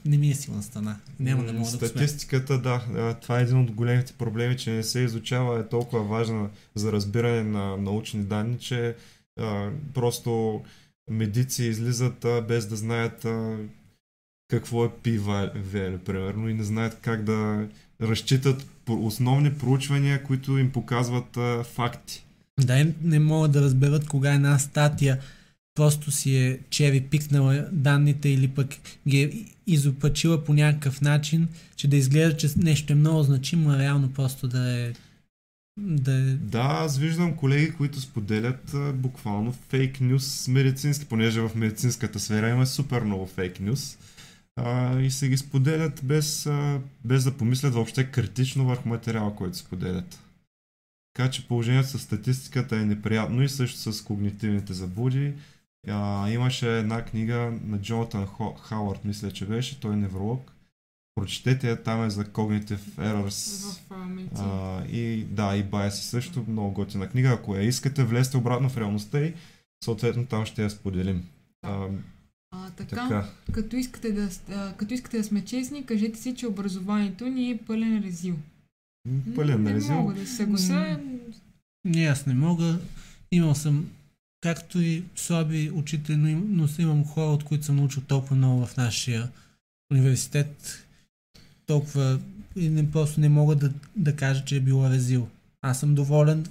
[0.04, 0.96] не ми е силна стана.
[1.20, 3.14] Няма да мога да Статистиката, да.
[3.22, 7.42] Това е един от големите проблеми, че не се изучава, е толкова важна за разбиране
[7.42, 8.96] на научни данни, че
[9.40, 10.62] а, просто
[11.10, 13.56] медици излизат а, без да знаят а,
[14.48, 15.50] какво е пива,
[16.04, 17.68] примерно, и не знаят как да
[18.02, 22.24] разчитат основни проучвания, които им показват а, факти.
[22.60, 25.18] Да, не могат да разберат кога една статия
[25.78, 28.68] просто си е чери пикнала данните или пък
[29.08, 29.30] ги е
[29.66, 34.48] изопачила по някакъв начин, че да изглежда, че нещо е много значимо, а реално просто
[34.48, 34.92] да е
[35.80, 36.22] да, е...
[36.34, 42.48] да, аз виждам колеги, които споделят а, буквално фейк нюс медицински, понеже в медицинската сфера
[42.48, 43.98] има супер много фейк нюс
[44.64, 49.56] а, и се ги споделят без, а, без да помислят въобще критично върху материала, който
[49.56, 50.20] споделят.
[51.14, 55.34] Така че положението с статистиката е неприятно и също с когнитивните заблуди.
[55.88, 58.26] А, имаше една книга на Джонатан
[58.62, 60.52] Хауърд, мисля, че беше, той е невролог.
[61.14, 63.62] Прочетете я, там е за Cognitive Errors.
[63.64, 63.92] В
[64.40, 67.28] а, и да, и Bias също, много готина книга.
[67.28, 69.34] Ако я искате, влезте обратно в реалността и
[69.84, 71.24] съответно там ще я споделим.
[71.62, 71.86] А,
[72.50, 73.28] а, така, така.
[73.52, 77.58] Като, искате да, а, като искате да сме честни, кажете си, че образованието ни е
[77.58, 78.36] пълен резил.
[79.34, 79.94] Пълен не резил?
[79.94, 81.00] Не мога да се съглася.
[81.84, 82.78] Не, аз не мога.
[83.32, 83.90] Имал съм
[84.40, 88.66] както и слаби учители, но, им, но имам хора, от които съм научил толкова много
[88.66, 89.28] в нашия
[89.92, 90.84] университет,
[91.66, 92.20] толкова
[92.56, 95.28] и не, просто не мога да, да кажа, че е било резил.
[95.62, 96.46] Аз съм доволен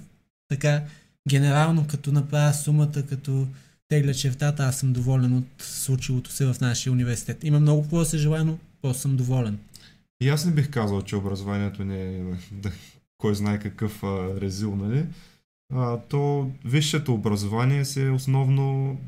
[0.48, 0.82] така
[1.28, 3.46] генерално, като направя сумата, като
[3.88, 7.44] тегля чертата, аз съм доволен от случилото се в нашия университет.
[7.44, 9.58] Има много какво да се желая, но просто съм доволен.
[10.20, 12.22] И аз не бих казал, че образованието не е
[13.18, 15.06] кой знае какъв а, резил, нали?
[15.74, 18.98] а, то висшето образование си е основно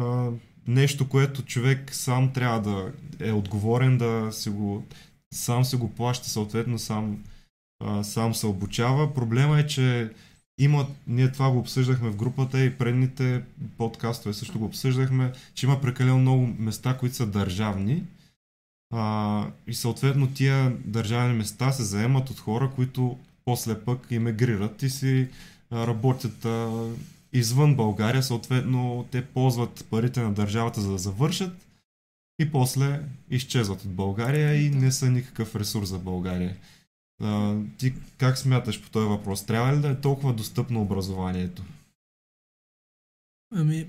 [0.00, 0.30] а,
[0.66, 2.92] нещо, което човек сам трябва да
[3.28, 4.84] е отговорен да си го,
[5.34, 7.24] сам се го плаща, съответно сам,
[7.84, 9.14] а, сам се обучава.
[9.14, 10.10] Проблема е, че
[10.60, 13.42] има, ние това го обсъждахме в групата и предните
[13.78, 18.02] подкастове също го обсъждахме, че има прекалено много места, които са държавни.
[18.94, 24.90] А, и съответно тия държавни места се заемат от хора, които после пък емигрират и
[24.90, 25.28] си
[25.72, 26.86] работят а,
[27.32, 31.66] извън България, съответно те ползват парите на държавата за да завършат
[32.38, 36.56] и после изчезват от България и не са никакъв ресурс за България.
[37.20, 39.46] А, ти как смяташ по този въпрос?
[39.46, 41.62] Трябва ли да е толкова достъпно образованието?
[43.54, 43.86] Ами,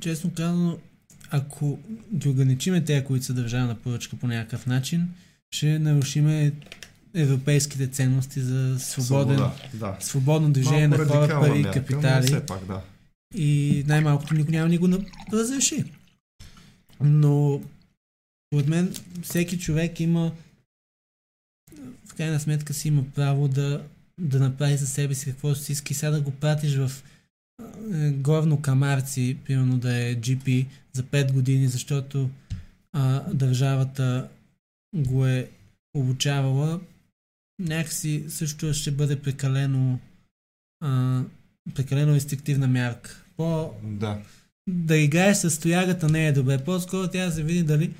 [0.00, 0.78] честно казано,
[1.30, 1.78] ако
[2.14, 5.08] ги ограничиме тези, които са държавна поръчка по някакъв начин,
[5.50, 6.52] ще нарушиме
[7.14, 9.96] европейските ценности за свободен, Свобода, да.
[10.00, 12.26] свободно движение Малко на хора, пари, мерка, капитали.
[12.26, 12.80] Все пак, да.
[13.34, 14.88] И най-малкото никой няма ни го
[15.32, 15.84] разреши.
[17.00, 17.60] Но,
[18.54, 20.32] от мен, всеки човек има
[22.14, 23.84] в крайна сметка си има право да,
[24.20, 26.90] да направи за себе си какво си иска и сега да го пратиш в
[27.94, 32.30] е, главно камарци, примерно да е GP за 5 години, защото
[32.92, 34.28] а, държавата
[34.96, 35.48] го е
[35.96, 36.80] обучавала,
[37.58, 39.98] някакси също ще бъде прекалено
[40.84, 41.22] а,
[41.74, 43.24] прекалено инстинктивна мярка.
[43.36, 44.22] По, Да.
[44.68, 46.64] да играеш с тоягата не е добре.
[46.64, 47.94] По-скоро тя да се види дали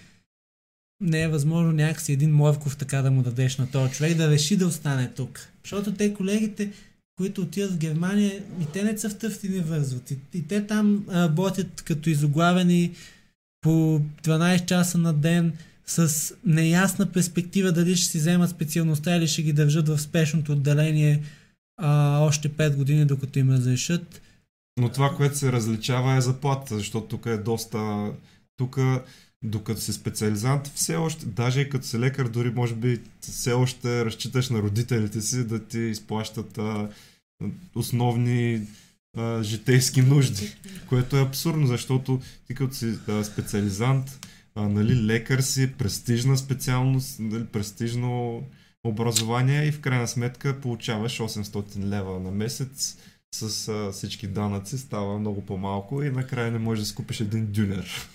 [1.01, 4.57] не е възможно някакси един морков така да му дадеш на този човек, да реши
[4.57, 5.49] да остане тук.
[5.63, 6.71] Защото те колегите,
[7.17, 10.11] които отиват в Германия, и те не цъфтъв и не вързват.
[10.11, 12.93] И, и те там работят като изоглавени
[13.61, 15.53] по 12 часа на ден
[15.87, 21.23] с неясна перспектива дали ще си вземат специалността или ще ги държат в спешното отделение
[21.77, 24.23] а, още 5 години, докато им разрешат.
[24.81, 28.13] Но това, което се различава е заплата, защото тук е доста...
[28.57, 28.79] Тук,
[29.45, 34.05] докато си специализант, все още, даже и като си лекар, дори може би все още
[34.05, 36.89] разчиташ на родителите си да ти изплащат а,
[37.75, 38.67] основни
[39.17, 40.57] а, житейски нужди,
[40.89, 47.21] което е абсурдно, защото ти като си а, специализант, а, нали, лекар си, престижна специалност,
[47.21, 48.43] нали, престижно
[48.87, 52.99] образование и в крайна сметка получаваш 800 лева на месец
[53.35, 58.09] с а, всички данъци, става много по-малко и накрая не можеш да скупиш един дюнер.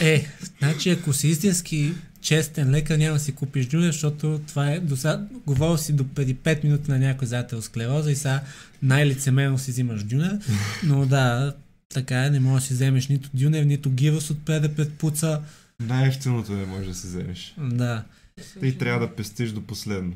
[0.00, 0.26] Е,
[0.58, 4.80] значи ако си истински честен лекар, няма да си купиш джуниор, защото това е...
[4.80, 8.42] До сега, говорил си до преди 5 минути на някой за атеросклероза и сега
[8.82, 10.38] най-лицемерно си взимаш дюнер.
[10.84, 11.54] Но да,
[11.88, 15.42] така е, не можеш да си вземеш нито дюнер, нито гирус отпред да предпуца.
[15.80, 17.54] Най-ефтиното не можеш да си вземеш.
[17.58, 18.04] Да.
[18.62, 20.12] И трябва да пестиш до последно.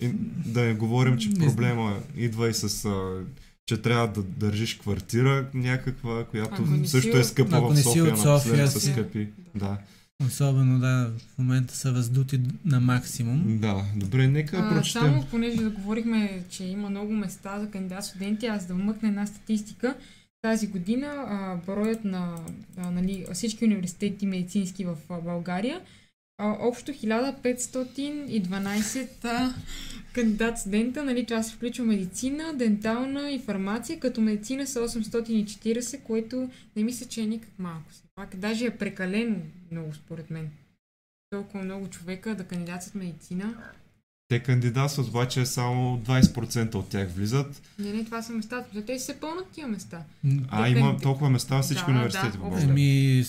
[0.00, 0.10] И
[0.46, 2.84] да не говорим, че проблема идва и с...
[2.84, 3.24] А,
[3.66, 7.82] че трябва да държиш квартира някаква, която си също е скъпа Ако в не си
[7.82, 9.28] София, от София, са скъпи.
[9.54, 9.78] Да.
[10.26, 13.58] Особено, да, в момента са раздути на максимум.
[13.60, 15.02] да, добре, нека А, прочетем.
[15.02, 19.26] само понеже да говорихме, че има много места за кандидат студенти, аз да вмъкна една
[19.26, 19.94] статистика.
[20.42, 22.36] Тази година а, броят на
[22.76, 25.80] а, нали, всички университети медицински в а, България
[26.38, 29.54] общо 1512 а,
[30.12, 36.50] кандидат студента, нали, това се включва медицина, дентална и фармация, като медицина са 840, което
[36.76, 37.84] не мисля, че е никак малко.
[38.14, 39.36] Пак даже е прекалено
[39.72, 40.50] много според мен.
[41.30, 43.54] Толкова много човека да кандидатстват медицина.
[44.28, 47.62] Те кандидатстват, обаче само 20% от тях влизат.
[47.78, 48.82] Не, не, това са местата.
[48.82, 50.02] Те се пълнат тия места.
[50.48, 52.62] А Те има толкова места във всички Да, университети да.
[52.62, 53.24] Еми,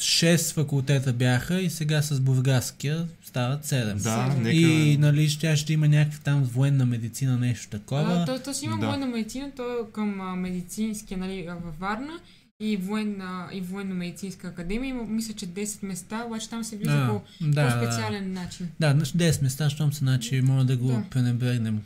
[0.00, 3.94] 6 факултета бяха и сега с Бургаския стават 7.
[3.94, 4.42] Да, Седем.
[4.42, 4.56] нека...
[4.56, 8.12] И нали ще, ще има някаква там военна медицина, нещо такова.
[8.12, 8.86] А, то, то си има Да.
[8.86, 12.20] военна медицина, то е към а, медицинския, нали, във Варна
[12.60, 14.88] и, военна, и военно-медицинска академия.
[14.88, 18.68] Има, мисля, че 10 места, обаче там се влиза А, по да, по-специален начин.
[18.80, 21.02] Да, да, 10 места, щом се значи, може да го Да.
[21.10, 21.80] пренебрегнем,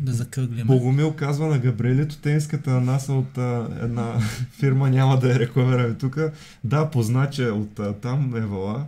[0.00, 0.66] да закъглим.
[0.66, 4.20] Богомил казва на Габриелито тенската наса от а, една
[4.52, 6.18] фирма, няма да я рекламираме тук.
[6.64, 8.86] Да, позначе от а, там е вала.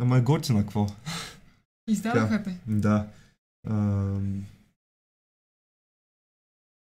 [0.00, 0.86] Ама е готина, какво?
[1.88, 2.56] Издаваха те.
[2.66, 3.06] Да.
[3.70, 4.44] Ам,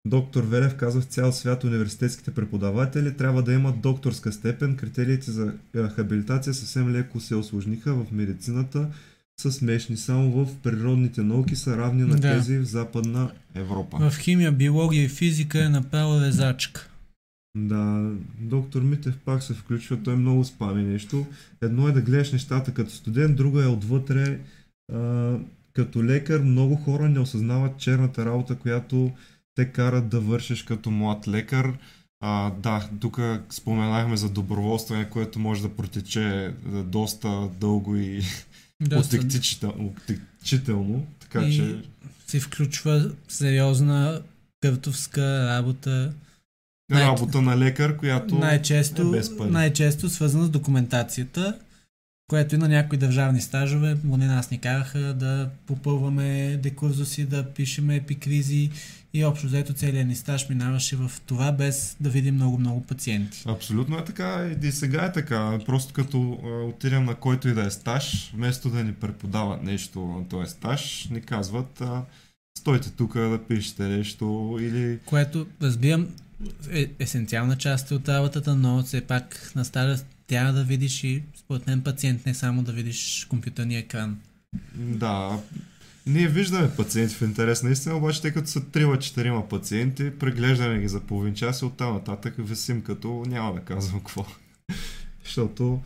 [0.09, 4.77] Доктор Велев казва в цял свят университетските преподаватели трябва да имат докторска степен.
[4.77, 5.53] Критериите за
[5.97, 8.89] хабилитация съвсем леко се осложниха в медицината
[9.41, 9.97] са смешни.
[9.97, 12.35] Само в природните науки са равни на Да.
[12.35, 14.11] тези в Западна Европа.
[14.11, 16.89] В химия, биология и физика е направо резачка.
[17.57, 21.27] Да, доктор Митев пак се включва, той много спами нещо.
[21.63, 24.39] Едно е да гледаш нещата като студент, друго е отвътре
[24.93, 25.35] а,
[25.73, 26.41] като лекар.
[26.41, 29.11] Много хора не осъзнават черната работа, която
[29.59, 31.79] те карат да вършиш като млад лекар.
[32.21, 38.23] А, да, тук споменахме за доброволстване, което може да протече а, доста дълго и
[38.81, 41.83] Доста отекчително, отекчително, така И- че
[42.27, 44.23] се включва сериозна
[44.61, 46.13] къртовска работа.
[46.91, 49.51] Най- работа на лекар, която най-често, е без пари.
[49.51, 51.59] най-често свързана с документацията,
[52.31, 57.97] което и на някои държавни стажове, поне нас ни караха да попълваме декурзуси, да пишеме
[57.97, 58.71] епикризи
[59.15, 63.43] и общо взето целият ни стаж минаваше в това, без да видим много-много пациенти.
[63.47, 65.59] Абсолютно е така и сега е така.
[65.67, 70.01] Просто като а, отидем на който и да е стаж, вместо да ни преподават нещо
[70.01, 72.03] на този стаж, ни казват а,
[72.59, 74.99] стойте тук да пишете нещо или...
[75.05, 76.09] Което, разбирам,
[76.71, 81.67] е есенциална част от работата, но все пак на стара трябва да видиш и според
[81.67, 84.19] мен пациент, не само да видиш компютърния екран.
[84.75, 85.39] Да,
[86.09, 91.01] ние виждаме пациенти в интерес наистина, обаче тъй като са 3-4 пациенти, преглеждаме ги за
[91.01, 94.27] половин час и оттам нататък висим като няма да казвам какво.
[95.25, 95.83] Защото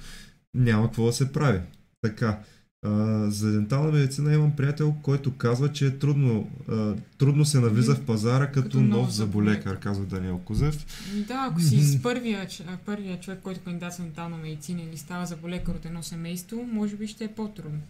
[0.55, 1.61] няма какво да се прави.
[2.03, 2.39] Така,
[2.87, 2.91] а,
[3.31, 8.05] за дентална медицина имам приятел, който казва, че е трудно, а, трудно се навлиза в
[8.05, 9.81] пазара като, Като нов нов заболекар, заболекар.
[9.81, 10.87] казва Даниел Козев.
[11.29, 12.49] Да, ако си с първия,
[12.85, 16.97] първия човек, който кандидатства на дентална медицина или става за лекар от едно семейство, може
[16.97, 17.81] би ще е по-трудно.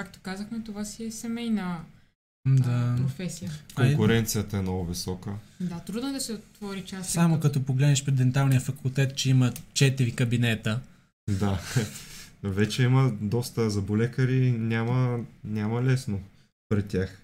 [0.00, 1.80] Както казахме, това си е семейна
[2.46, 2.94] Да.
[2.98, 3.50] професия.
[3.74, 5.30] Конкуренцията е много висока.
[5.60, 7.10] Да, трудно е да се отвори част.
[7.10, 10.80] Само като погледнеш при денталния факултет, че има 4 кабинета.
[11.28, 11.60] Да.
[12.42, 16.20] Вече има доста заболекари, няма, няма лесно
[16.68, 17.22] при тях.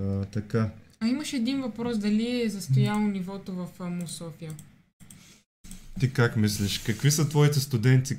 [0.00, 0.70] А, така.
[1.00, 4.52] А имаше един въпрос, дали е застояло нивото в МУ София?
[6.00, 6.78] Ти как мислиш?
[6.78, 8.18] Какви са твоите студенти,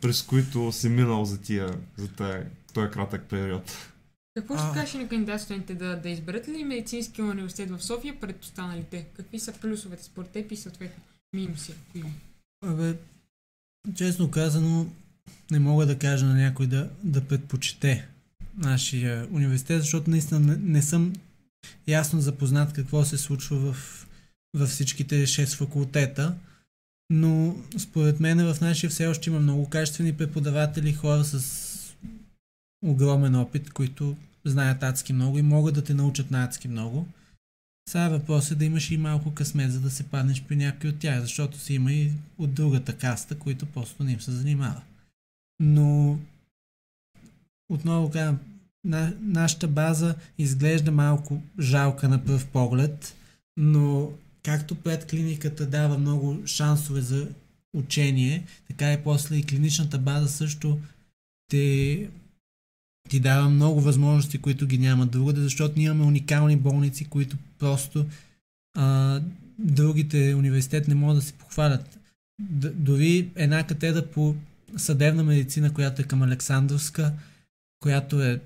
[0.00, 3.92] през които си минал за тия, за тая, този кратък период?
[4.36, 8.42] Какво ще кажеш на кандидат студентите да, да изберат ли медицинския университет в София пред
[8.42, 9.06] останалите?
[9.16, 11.74] Какви са плюсовете според теб и съответно минуси?
[12.64, 12.94] Абе,
[13.94, 14.86] честно казано,
[15.50, 18.08] не мога да кажа на някой да, да предпочете
[18.56, 21.12] нашия университет, защото наистина не, не съм
[21.86, 24.06] ясно запознат какво се случва в,
[24.56, 26.34] във всичките 6 факултета.
[27.10, 31.72] Но според мен в нашия все още има много качествени преподаватели, хора с
[32.82, 37.06] огромен опит, които знаят адски много и могат да те научат на адски много.
[37.88, 40.98] Сега въпрос е да имаш и малко късмет, за да се паднеш при някой от
[40.98, 44.82] тях, защото си има и от другата каста, които просто не им се занимава.
[45.60, 46.18] Но
[47.68, 48.38] отново казвам,
[48.84, 53.14] на, нашата база изглежда малко жалка на пръв поглед,
[53.56, 57.28] но както пред клиниката дава много шансове за
[57.74, 60.78] учение, така и после и клиничната база също
[61.48, 62.08] те
[63.12, 68.06] ти дава много възможности, които ги няма другаде, защото ние имаме уникални болници, които просто
[68.76, 69.20] а,
[69.58, 71.98] другите университети не могат да се похвалят.
[72.40, 74.34] Д- дори една катедра по
[74.76, 77.12] съдебна медицина, която е към Александровска,
[77.82, 78.40] която е,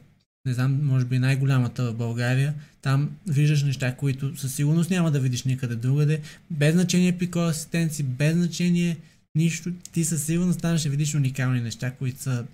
[0.46, 5.20] не знам, може би най-голямата в България, там виждаш неща, които със сигурност няма да
[5.20, 8.96] видиш никъде другаде, без значение при асистенци, без значение
[9.35, 12.44] нищо, ти със сигурност там ще видиш уникални неща, които са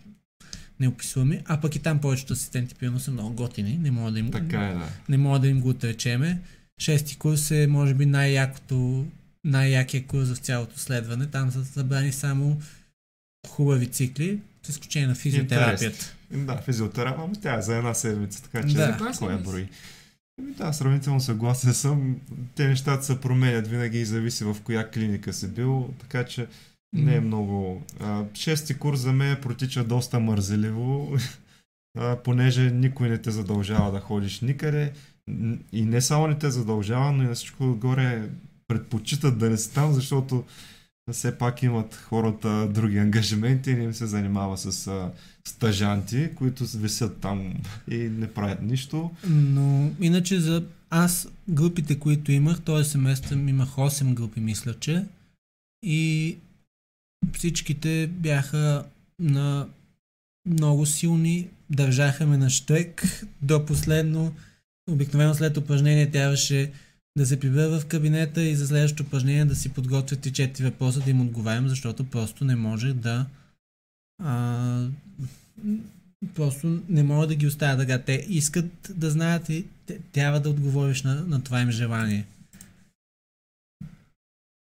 [0.83, 4.31] неописуеми, а пък и там повечето асистенти примерно са много готини, не мога да им,
[4.31, 4.89] Така е, да.
[5.09, 6.41] не мога да им го отречеме.
[6.81, 9.07] Шести курс е може би най-якото,
[9.45, 11.27] най-якия курс в цялото следване.
[11.27, 12.61] Там са събрани само
[13.49, 16.15] хубави цикли, с изключение на физиотерапията.
[16.31, 18.87] Да, физиотерапия, ама тя е за една седмица, така че Да.
[18.93, 19.43] Съгласен кой си?
[19.45, 19.69] брои.
[20.41, 22.17] Ами да, сравнително съгласен съм.
[22.55, 26.47] Те нещата се променят винаги и зависи в коя клиника си бил, така че
[26.93, 27.83] не е много.
[28.01, 31.17] А, шести курс за мен протича доста мързеливо,
[31.99, 34.93] а, понеже никой не те задължава да ходиш никъде.
[35.73, 38.29] И не само не те задължава, но и на всичко отгоре
[38.69, 40.45] предпочитат да не си там, защото
[41.13, 45.11] все пак имат хората други ангажименти и не им се занимава с а,
[45.49, 47.55] стажанти, които висят там
[47.91, 49.11] и не правят нищо.
[49.29, 55.05] Но иначе за аз групите, които имах, този семестър имах 8 групи, мисля, че.
[55.83, 56.37] И
[57.33, 58.85] всичките бяха
[59.19, 59.69] на
[60.47, 64.35] много силни, държаха ме на штрек до последно.
[64.91, 66.73] Обикновено след упражнение трябваше
[67.19, 71.01] да се прибера в кабинета и за следващото упражнение да си подготвят и четири въпроса
[71.01, 73.27] да им отговарям, защото просто не можех да
[74.23, 74.87] а,
[76.35, 77.99] просто не мога да ги оставя така.
[77.99, 79.65] Те искат да знаят и
[80.13, 82.27] трябва да отговориш на, на това им желание.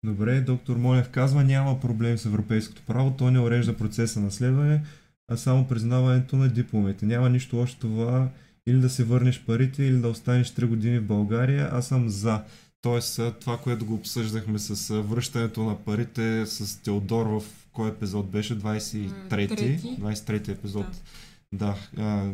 [0.07, 4.83] Добре, доктор Монев казва, няма проблем с европейското право, то не урежда процеса на следване,
[5.29, 7.07] а само признаването на дипломите.
[7.07, 8.29] Няма нищо още това
[8.67, 11.69] или да се върнеш парите, или да останеш 3 години в България.
[11.73, 12.43] Аз съм за.
[12.81, 18.59] Тоест, това, което го обсъждахме с връщането на парите с Теодор в кой епизод беше?
[18.59, 19.57] 23-ти?
[19.57, 19.97] трети.
[20.01, 20.87] 23-ти епизод.
[21.55, 22.31] Да, а,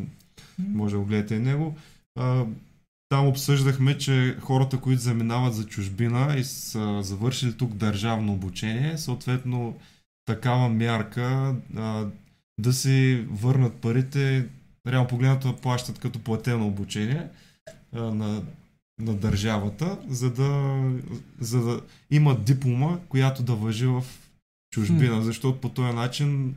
[0.59, 1.77] може да го гледате и него.
[2.19, 2.45] А,
[3.09, 9.79] там обсъждахме, че хората, които заминават за чужбина и са завършили тук държавно обучение, съответно
[10.27, 12.07] такава мярка а,
[12.61, 14.47] да си върнат парите,
[14.87, 17.29] реално погледнато плащат като платено обучение
[17.93, 18.43] а, на,
[19.01, 20.81] на държавата, за да,
[21.41, 24.05] за да имат диплома, която да въжи в
[24.71, 26.55] чужбина, защото по този начин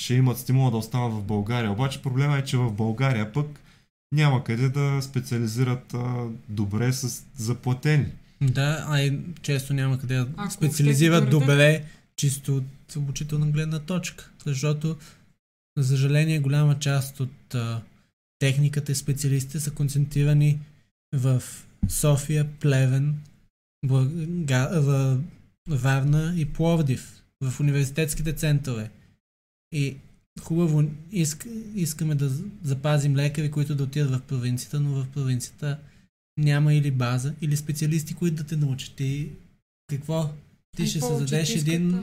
[0.00, 1.72] ще имат стимула да останат в България.
[1.72, 3.61] Обаче проблема е, че в България пък
[4.12, 8.06] няма къде да специализират а, добре с заплатени.
[8.40, 11.84] Да, а и често няма къде да Ако специализират добре,
[12.16, 14.30] чисто от обучителна гледна точка.
[14.46, 14.96] Защото,
[15.78, 17.82] за съжаление, голяма част от а,
[18.38, 20.60] техниката и специалистите са концентрирани
[21.14, 21.42] в
[21.88, 23.20] София, Плевен,
[23.86, 25.18] Блага, в
[25.68, 28.90] Варна и Пловдив, в университетските центрове.
[29.72, 29.96] И
[30.40, 32.30] хубаво, иск, искаме да
[32.62, 35.78] запазим лекари, които да отидат в провинцията, но в провинцията
[36.38, 39.00] няма или база, или специалисти, които да те научат.
[39.00, 39.28] И
[39.90, 40.30] какво?
[40.76, 42.02] Ти И ще създадеш един да.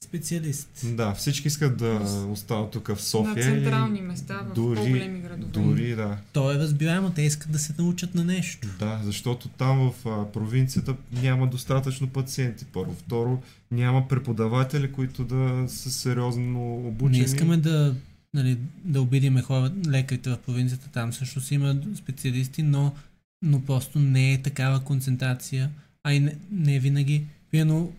[0.00, 0.68] Специалист.
[0.84, 3.34] Да, всички искат да остават тук в София.
[3.34, 5.52] На централни места, в дори- по-големи градове.
[5.52, 6.18] Дори, да.
[6.32, 8.68] То е разбираемо, те искат да се научат на нещо.
[8.78, 12.64] Да, защото там в а, провинцията няма достатъчно пациенти.
[12.64, 12.94] Първо.
[12.98, 17.18] Второ, няма преподаватели, които да са сериозно обучени.
[17.18, 17.94] Не искаме да,
[18.34, 22.94] нали, да обидиме хора, лекарите в провинцията, там също си има специалисти, но,
[23.42, 25.70] но просто не е такава концентрация,
[26.04, 27.24] а и не, не винаги.
[27.50, 27.92] Примерно,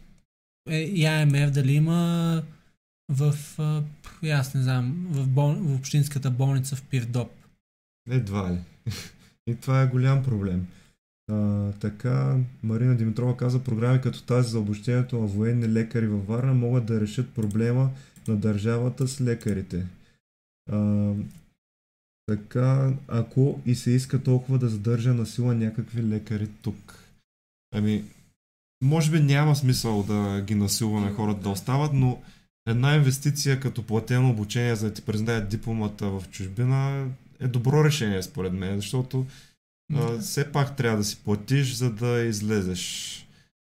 [0.67, 2.43] е, и АМФ дали има
[3.09, 3.35] в,
[4.31, 7.31] аз не знам, в, бол, в общинската болница в Пирдоп.
[8.09, 8.59] Едва ли.
[9.47, 10.67] И това е голям проблем.
[11.31, 16.53] А, така, Марина Димитрова каза, програми като тази за обучението на военни лекари във Варна
[16.53, 17.89] могат да решат проблема
[18.27, 19.85] на държавата с лекарите.
[20.71, 21.11] А,
[22.25, 26.99] така, ако и се иска толкова да задържа на сила някакви лекари тук.
[27.71, 28.03] Ами,
[28.81, 32.21] може би няма смисъл да ги насилваме хората да остават, но
[32.67, 37.07] една инвестиция като платено обучение, за да ти признаят дипломата в чужбина
[37.39, 39.25] е добро решение според мен, защото
[39.93, 43.15] а, все пак трябва да си платиш, за да излезеш.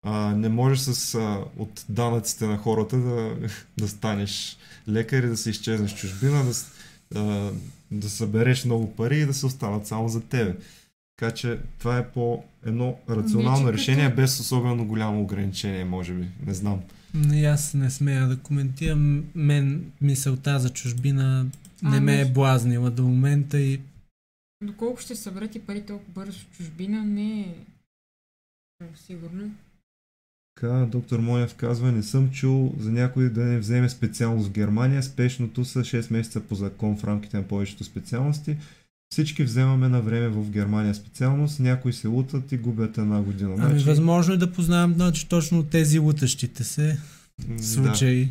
[0.02, 3.36] А, не можеш с, а, от данъците на хората да,
[3.78, 4.56] да станеш
[4.88, 6.52] лекар и да се изчезнеш в чужбина, да,
[7.20, 7.52] а,
[7.90, 10.56] да събереш много пари и да се останат само за тебе.
[11.16, 16.14] Така че това е по едно рационално Вече решение, като- без особено голямо ограничение, може
[16.14, 16.26] би.
[16.46, 16.80] Не знам.
[17.14, 19.24] Не, аз не смея да коментирам.
[19.34, 21.46] Мен мисълта за чужбина
[21.82, 22.32] не А, ме е не.
[22.32, 23.80] блазнила до момента и
[24.62, 27.54] Доколко ще съберат и пари толкова бързо в чужбина, не е
[28.96, 29.50] сигурно.
[30.54, 35.02] Така, доктор Монев казва, не съм чул за някой да не вземе специалност в Германия.
[35.02, 38.56] Спешното са 6 месеца по закон в рамките на повечето специалности.
[39.12, 43.54] Всички вземаме на време в Германия специалност, някои се лутат и губят една година.
[43.58, 46.98] ами, възможно е да познавам значи, точно тези лутащите се
[47.60, 48.28] случаи.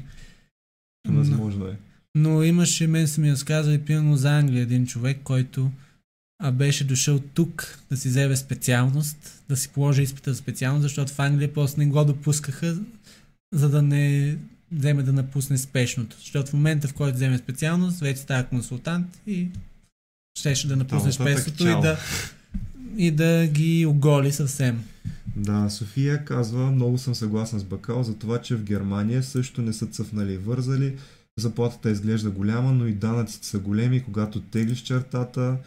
[1.07, 1.77] Да, възможно е.
[2.15, 5.71] Но имаше, мен са ми разказали, примерно за Англия един човек, който
[6.39, 11.13] а, беше дошъл тук да си вземе специалност, да си положи изпита за специалност, защото
[11.13, 12.77] в Англия просто не го допускаха,
[13.53, 14.37] за да не
[14.71, 16.17] вземе да напусне спешното.
[16.19, 19.47] Защото в момента, в който вземе специалност, вече става консултант и
[20.35, 21.79] щеше да напусне Там нататък спешното чао.
[21.79, 21.97] и да,
[22.97, 24.83] и да ги оголи съвсем.
[25.35, 29.73] Да, София казва, много съм съгласен с Бакал за това, че в Германия също не
[29.73, 30.95] са цъфнали и вързали.
[31.37, 35.57] Заплатата изглежда голяма, но и данъците са големи, когато теглиш чертата.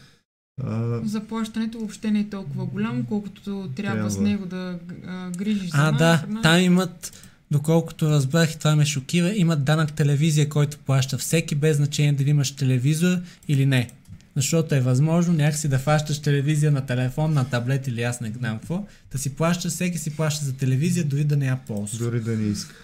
[0.62, 3.42] А, Заплащането въобще не е толкова голямо, колкото
[3.76, 4.28] трябва, с Трябва.
[4.28, 6.42] него да а, грижиш А, за да, храна.
[6.42, 7.12] там имат,
[7.50, 12.30] доколкото разбрах и това ме шокира, имат данък телевизия, който плаща всеки без значение дали
[12.30, 13.90] имаш телевизор или не.
[14.38, 18.58] Защото е възможно някакси да фащаш телевизия на телефон, на таблет или аз не знам
[18.58, 21.98] какво, да си плащаш, всеки си плаща за телевизия, дори да не я ползва.
[22.04, 22.74] дори да не иска.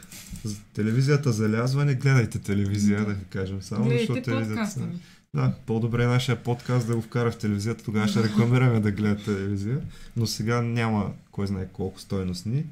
[0.44, 4.88] За телевизията залязва, не гледайте телевизия, да ви кажем само, Гледайте защото телевизията...
[5.34, 9.24] Да, по-добре е нашия подкаст да го вкара в телевизията, тогава ще рекламираме да гледат
[9.24, 9.80] телевизия,
[10.16, 12.64] но сега няма кой знае колко стойностни.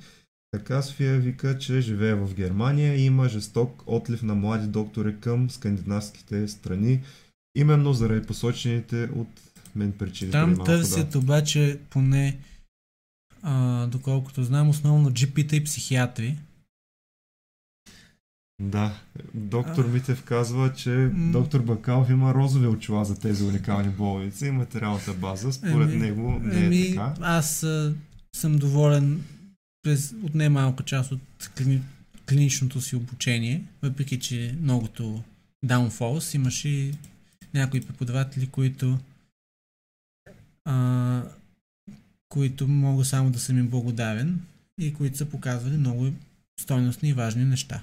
[0.53, 5.51] Така София вика, че живее в Германия и има жесток отлив на млади доктори към
[5.51, 7.01] скандинавските страни,
[7.55, 9.29] именно заради посочените от
[9.77, 10.31] мен причини.
[10.31, 12.39] Там малко, търсят обаче поне,
[13.43, 16.39] а, доколкото знам, основно GP-та и психиатри.
[18.61, 19.01] Да,
[19.35, 19.89] доктор А.
[19.89, 21.33] Митев казва, че М.
[21.33, 25.53] доктор Бакалов има розови очила за тези уникални болници и материалната база.
[25.53, 27.15] Според Еми, него не е Еми, така.
[27.21, 27.95] аз а,
[28.37, 29.25] съм доволен
[29.83, 31.83] през, от немалка част от клини,
[32.29, 35.23] клиничното си обучение, въпреки че многото
[35.67, 36.95] downfalls, имаше и
[37.55, 38.99] някои преподаватели, които
[40.65, 41.23] а,
[42.29, 44.41] които мога само да съм им благодарен
[44.81, 46.09] и които са показвали много
[46.61, 47.83] стойностни и важни неща.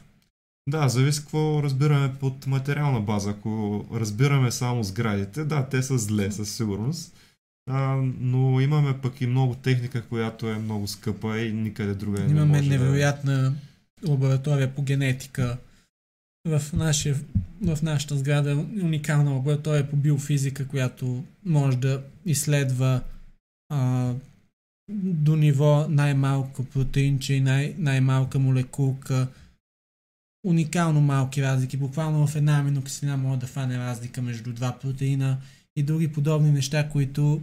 [0.70, 3.30] Да, зависи какво разбираме под материална база.
[3.30, 7.14] Ако разбираме само сградите, да, те са зле със сигурност.
[7.70, 12.32] А, но имаме пък и много техника, която е много скъпа и никъде друга не
[12.32, 13.54] Имаме може невероятна
[14.08, 15.58] лаборатория по генетика.
[16.48, 17.16] В, нашия,
[17.62, 23.04] в нашата сграда е уникална лаборатория по биофизика, която може да изследва
[23.70, 24.14] а,
[24.92, 29.28] до ниво най-малко протеинче и най- най-малка молекулка.
[30.46, 31.78] Уникално малки разлики.
[31.78, 35.38] Буквално в една аминокиселина може да фане разлика между два протеина
[35.76, 37.42] и други подобни неща, които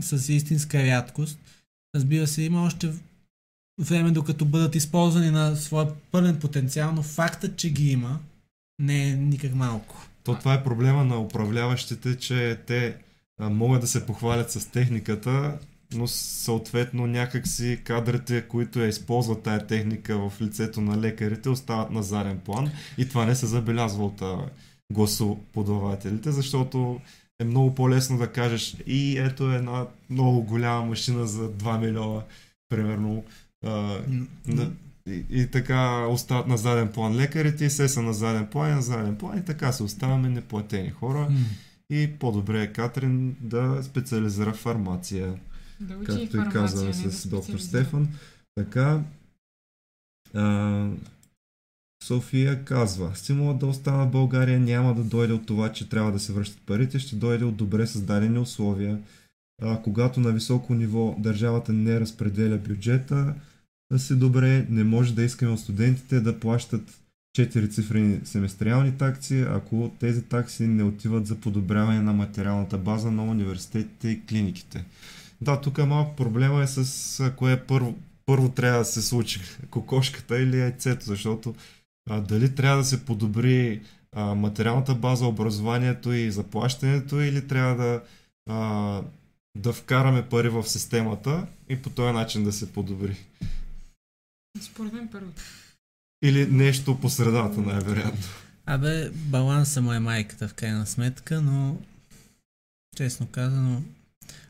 [0.00, 1.38] са с истинска рядкост.
[1.94, 2.92] Разбира се, има още
[3.78, 8.18] време, докато бъдат използвани на своя пълен потенциал, но фактът, че ги има,
[8.78, 10.06] не е никак малко.
[10.24, 12.96] То това е проблема на управляващите, че те
[13.40, 15.58] а, могат да се похвалят с техниката,
[15.94, 22.02] но съответно някакси кадрите, които я използват тая техника в лицето на лекарите, остават на
[22.02, 24.22] заден план и това не се забелязва от
[24.92, 27.00] гласоподавателите, защото
[27.40, 32.22] е много по-лесно да кажеш и ето една много голяма машина за 2 милиона,
[32.68, 33.24] примерно.
[33.66, 34.00] А,
[34.48, 34.70] да,
[35.08, 38.74] и, и така остават на заден план лекарите и се са на заден план и
[38.74, 41.28] на заден план и така се оставаме неплатени хора.
[41.90, 45.34] И по-добре е Катрин да специализира фармация.
[45.80, 47.58] Да учи както и казваме да с доктор.
[47.58, 48.08] Стефан.
[48.54, 49.02] Така,
[50.34, 50.88] а,
[52.04, 56.18] София казва, стимулът да остана в България няма да дойде от това, че трябва да
[56.18, 58.98] се връщат парите, ще дойде от добре създадени условия.
[59.62, 63.34] А, когато на високо ниво държавата не разпределя бюджета
[63.96, 67.00] си добре, не може да искаме от студентите да плащат
[67.38, 73.24] 4 цифрени семестриални такси, ако тези такси не отиват за подобряване на материалната база на
[73.24, 74.84] университетите и клиниките.
[75.40, 77.94] Да, тук малко проблема е с кое е първо,
[78.26, 81.54] първо трябва да се случи, кокошката или яйцето, защото
[82.10, 83.80] а, дали трябва да се подобри
[84.16, 88.02] а, материалната база, образованието и заплащането или трябва да,
[88.50, 89.02] а,
[89.56, 93.16] да вкараме пари в системата и по този начин да се подобри.
[94.60, 95.42] Според мен първото.
[96.22, 98.22] Или нещо по средата, най-вероятно.
[98.66, 101.76] Абе, баланса му е майката в крайна сметка, но
[102.96, 103.82] честно казано,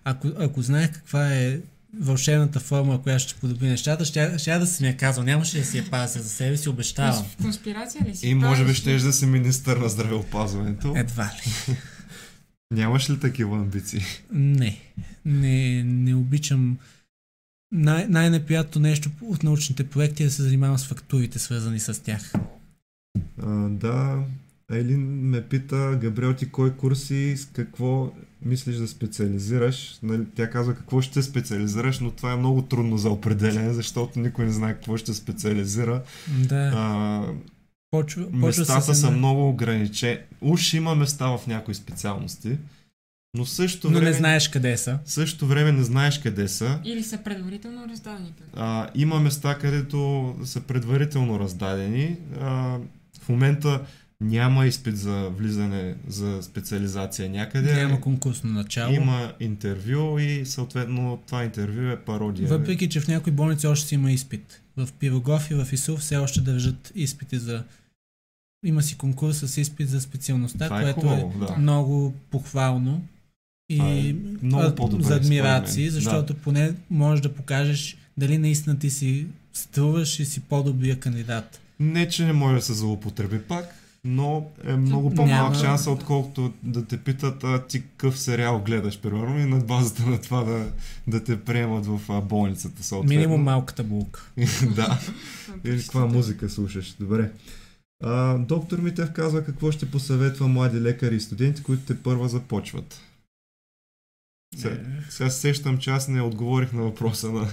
[0.05, 1.61] ако, ако знаех каква е
[1.99, 5.25] вълшебната формула, която ще подобри нещата, ще, ще да си ми я казал.
[5.25, 7.25] Нямаше да си я пазя за себе си, обещавам.
[7.43, 8.29] Конспирация ли си?
[8.29, 10.95] И може би Правиш ще да си министър на здравеопазването.
[10.97, 11.77] Едва ли.
[12.71, 14.03] Нямаш ли такива амбиции?
[14.33, 14.81] Не.
[15.25, 16.79] Не, не обичам.
[17.73, 22.33] Най- най-неприятното нещо от научните проекти е да се занимавам с фактурите, свързани с тях.
[23.43, 24.23] А, да,
[24.73, 28.13] Айлин ме пита, Габриел, ти кой курс и с какво
[28.45, 29.99] мислиш да специализираш?
[30.03, 34.45] Нали, тя казва какво ще специализираш, но това е много трудно за определене, защото никой
[34.45, 36.03] не знае какво ще специализира.
[36.49, 36.73] Да.
[36.75, 37.23] А,
[37.91, 40.19] Почва, почва местата са много ограничени.
[40.41, 42.59] Уж има места в някои специалности,
[43.37, 44.99] но в същото Но време, не знаеш къде са.
[45.05, 46.81] в същото време не знаеш къде са.
[46.85, 48.33] Или са предварително раздадени.
[48.57, 52.17] А, има места, където са предварително раздадени.
[52.41, 52.79] А,
[53.23, 53.81] в момента
[54.21, 57.75] няма изпит за влизане за специализация някъде.
[57.75, 58.95] Няма конкурсно начало.
[58.95, 62.49] Има интервю и съответно това интервю е пародия.
[62.49, 64.63] Въпреки, че в някои болници още си има изпит.
[64.77, 67.65] В Пирогов и в ИСУ все още държат изпити за...
[68.65, 71.57] Има си конкурс с изпит за специалността, това е което хубаво, е да.
[71.57, 73.03] много похвално
[73.69, 78.91] и е много а, по-добре, за адмирации, защото поне можеш да покажеш дали наистина ти
[78.91, 81.61] си струваш и си по-добрия кандидат.
[81.81, 86.53] Не, че не може да се злоупотреби пак, но е много Няма- по-малък шанс, отколкото
[86.63, 90.67] да те питат а, ти какъв сериал гледаш, примерно, и на базата на това да,
[91.07, 92.83] да те приемат в а, болницата.
[92.83, 93.17] Съответно.
[93.17, 94.31] Минимум малката булка.
[94.77, 95.01] да.
[95.65, 96.95] Или каква музика слушаш?
[97.01, 97.31] Добре.
[98.05, 103.01] А, доктор Митев казва какво ще посъветва млади лекари и студенти, които те първа започват.
[104.57, 104.77] Сега,
[105.09, 107.49] сега се сещам, че аз не отговорих на въпроса на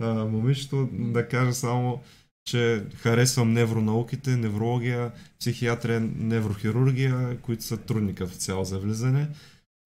[0.00, 0.88] а, момичето.
[0.92, 2.00] Да кажа само,
[2.44, 9.28] че харесвам невронауките, неврология, психиатрия, неврохирургия, които са трудни като цяло за влизане.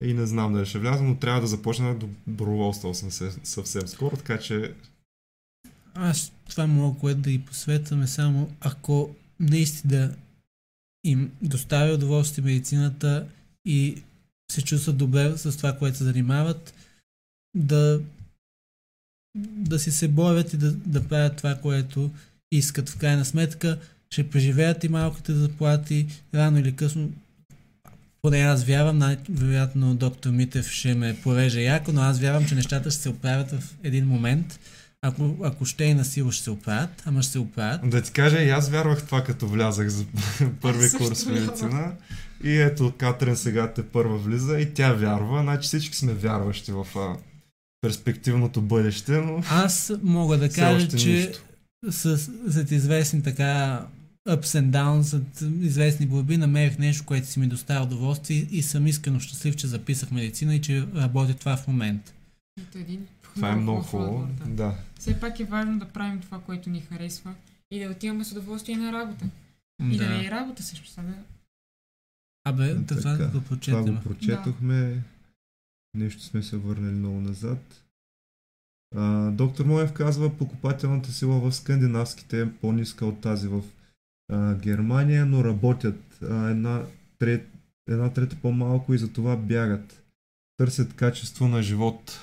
[0.05, 1.97] И не знам дали ще вляза, но трябва да започна
[2.27, 4.75] доброволствал съм се съвсем скоро, така че
[5.95, 10.17] Аз това мога, което да ги посветваме само ако наистина
[11.05, 13.27] им доставя удоволствие медицината
[13.65, 14.03] и
[14.55, 16.75] се чувстват добре с това, което се занимават,
[17.57, 18.01] да,
[19.37, 22.11] да си се борят и да, да правят това, което
[22.53, 22.89] искат.
[22.89, 23.79] В крайна сметка
[24.11, 27.13] ще преживеят и малките заплати, рано или късно
[28.23, 32.91] поне аз вярвам, най-вероятно доктор Митев ще ме пореже яко, но аз вярвам, че нещата
[32.91, 34.61] ще се оправят в един момент.
[35.07, 37.91] Ако, ако ще и на сила ще се оправят, ама ще се оправят.
[37.91, 40.05] Да ти кажа, и аз вярвах това, като влязах за
[40.61, 41.93] първи курс в медицина.
[42.45, 45.43] И ето Катрин сега те първа влиза и тя вярва.
[45.43, 47.17] Значи всички сме вярващи в а,
[47.81, 51.43] перспективното бъдеще, но Аз мога да кажа, че нищо.
[51.91, 52.19] с,
[52.53, 53.81] след известни така
[54.29, 58.87] ups and downs, след известни борби, намерих нещо, което си ми доставя удоволствие и съм
[58.87, 62.13] искрено щастлив, че записах медицина и че работя това в момента.
[62.61, 64.29] Ето един Това е много хубав хубаво.
[64.39, 64.45] да.
[64.47, 64.75] Да.
[64.99, 67.35] Все пак е важно да правим това, което ни харесва
[67.71, 69.25] и да отиваме с удоволствие на работа.
[69.83, 70.89] И да, не е работа също.
[70.89, 71.15] Сега да...
[72.45, 73.95] Абе, Е, това да го Това прочетем.
[73.95, 75.03] го прочетохме.
[75.95, 77.85] Нещо сме се върнали много назад.
[78.97, 83.63] А, доктор Моев казва, покупателната сила в скандинавските е по-ниска от тази в
[84.33, 86.83] а, Германия, но работят а, една,
[87.19, 87.49] трет,
[87.89, 90.03] една трета по-малко и затова бягат.
[90.57, 92.21] Търсят качество на живот.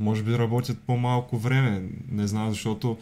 [0.00, 1.82] Може би работят по-малко време.
[2.08, 2.98] Не знам, защото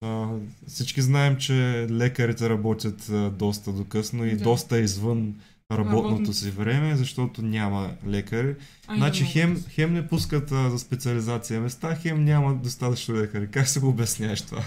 [0.00, 0.28] а,
[0.66, 1.52] всички знаем, че
[1.90, 4.44] лекарите работят а, доста докъсно и Да.
[4.44, 5.40] доста извън
[5.72, 6.32] работното Работното.
[6.32, 8.56] си време, защото няма лекари.
[8.86, 13.50] А, Значи хем, хем не пускат а, за специализация места, хем няма достатъчно лекари.
[13.50, 14.64] Как се го обясняваш това?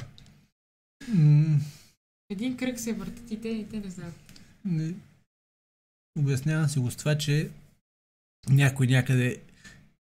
[2.29, 4.15] Един кръг се въртат и те, и те не знаят.
[4.65, 4.93] не-
[6.19, 7.49] Обяснявам си го с това, че
[8.49, 9.37] някой някъде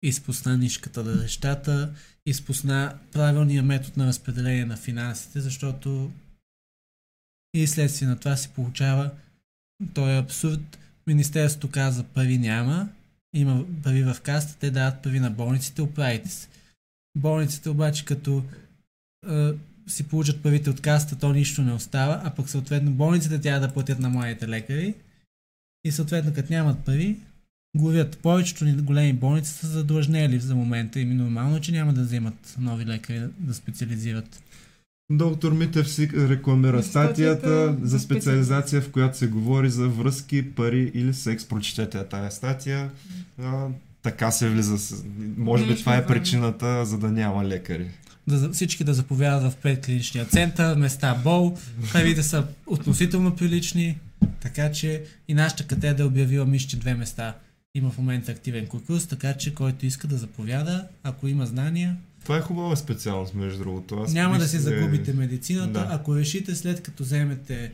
[0.03, 1.93] изпусна нишката на нещата,
[2.25, 6.11] изпусна правилния метод на разпределение на финансите, защото
[7.53, 9.11] и следствие на това се получава
[9.93, 10.79] той е абсурд.
[11.07, 12.89] Министерството каза пари няма,
[13.35, 16.47] има пари в каста, те дават пари на болниците, оправите се.
[17.17, 18.43] Болниците обаче като
[19.29, 19.51] е,
[19.87, 23.73] си получат парите от каста, то нищо не остава, а пък съответно болниците трябва да
[23.73, 24.95] платят на младите лекари
[25.85, 27.17] и съответно като нямат пари,
[27.75, 28.17] горят.
[28.17, 32.01] Повечето ни големи болници са задлъжнели за момента и ми нормално, е, че няма да
[32.01, 34.43] вземат нови лекари да- специализират.
[35.11, 40.91] Доктор Митев си рекламира Статията за за специализация, в която се говори за връзки, пари
[40.93, 41.45] или секс.
[41.45, 42.91] Прочетете тая статия.
[43.41, 43.67] А,
[44.03, 44.95] така се влиза.
[45.37, 47.87] Може би това е причината, за да няма лекари.
[48.27, 51.57] Да, всички да заповядат в предклиничния център, места бол,
[51.93, 53.97] парите са относително прилични,
[54.41, 57.35] така че и нашата катедра е обявила мисля, че две места.
[57.75, 62.37] Има в момента активен конкурс, така че който иска да заповяда, ако има знания, Това
[62.37, 63.95] е хубава специалност, между другото.
[63.95, 65.87] Аз Няма да мисля, си загубите медицината, Да.
[65.91, 67.73] ако решите след като вземете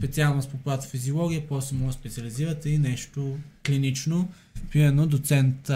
[0.00, 4.28] специалност по патофизиология, после може да специализирате и нещо клинично.
[4.72, 5.70] Примерно доцент,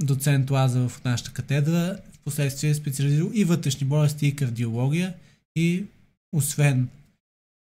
[0.00, 5.14] доцент Лазаров в нашата катедра в последствие е специализирал и вътрешни болести и кардиология
[5.56, 5.84] и
[6.32, 6.88] освен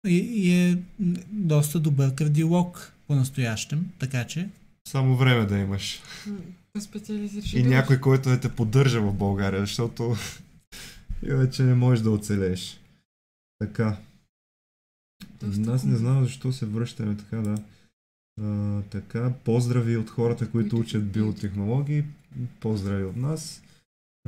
[0.06, 0.78] и, и е
[1.32, 4.48] доста добър кардиолог по-настоящем, така че
[4.88, 6.02] Само време да имаш.
[6.74, 7.52] Да специализираш.
[7.52, 10.16] И някой, който да те поддържа в България, защото
[11.22, 12.80] иначе не можеш да оцелееш.
[13.58, 13.96] Така.
[15.42, 17.62] Доста Аз не знам защо се връщаме така, да.
[18.42, 22.04] А, така, поздрави от хората, които учат биотехнологии.
[22.60, 23.62] Поздрави от нас.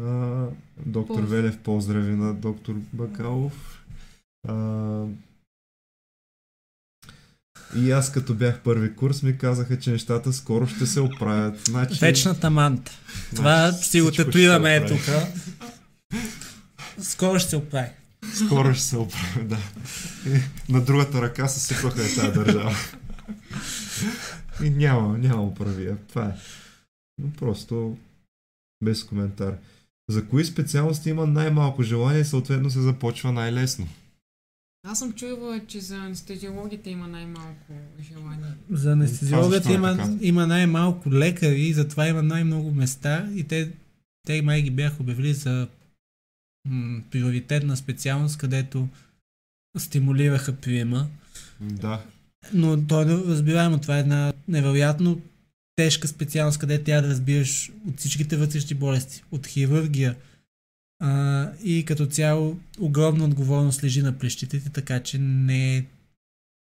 [0.01, 0.47] А,
[0.87, 3.85] доктор Позд- Велев, поздрави на доктор Бакалов.
[4.49, 4.55] А,
[7.77, 11.67] и аз като бях първи курс ми казаха, че нещата скоро ще се оправят.
[11.69, 12.93] Значи, вечната манта.
[13.37, 15.01] Това значи си го татуираме е тук.
[17.03, 17.89] Скоро ще се оправи.
[18.35, 19.59] Скоро ще се оправи, да.
[20.27, 20.41] И
[20.73, 22.77] на другата ръка се сипаха е тази държава.
[24.63, 25.97] И няма, няма оправия.
[26.09, 26.33] Това е.
[27.19, 27.97] Но просто
[28.85, 29.55] без коментар.
[30.11, 33.89] За кои специалности има най-малко желание съответно се започва най-лесно?
[34.85, 37.73] Аз съм чувала, че за анестезиологията има най-малко
[38.13, 38.51] желание.
[38.71, 40.17] За анестезиологията има, така?
[40.21, 43.73] има най-малко лекари и затова има най-много места и те,
[44.27, 45.69] те май ги бяха обявили за
[46.69, 48.89] м- приоритетна специалност, където
[49.79, 51.07] стимулираха приема.
[51.61, 52.05] Да.
[52.55, 55.21] Но то е разбираемо, това е една невероятно
[55.77, 60.17] тежка специалност, където трябва да разбираш от всичките вътрешни болести, от хирургия
[61.03, 65.85] а, и като цяло огромна отговорност лежи на плещите, така че не е,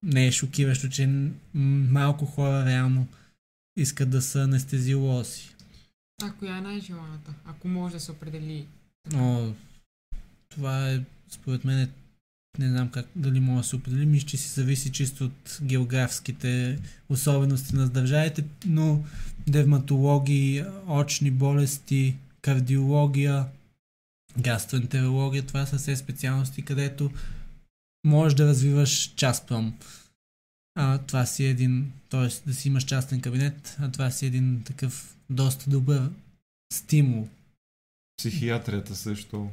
[0.03, 3.07] не е шокиращо, че малко хора реално
[3.77, 5.43] искат да са анестезиолози.
[6.23, 7.35] А коя е най-желаната?
[7.45, 8.67] Ако може да се определи.
[9.13, 9.55] Но
[10.49, 11.91] това е, според мен, е-
[12.59, 16.79] не знам как, дали може да се определи, мисля, че си зависи чисто от географските
[17.09, 19.05] особености на държавите, но
[19.47, 23.47] дерматологии, очни болести, кардиология,
[24.41, 27.11] гастроентерология, това са все специалности, където
[28.07, 29.53] можеш да развиваш част
[30.75, 32.49] А това си е един, т.е.
[32.49, 36.11] да си имаш частен кабинет, а това си е един такъв доста добър
[36.73, 37.29] стимул.
[38.19, 39.51] Психиатрията също.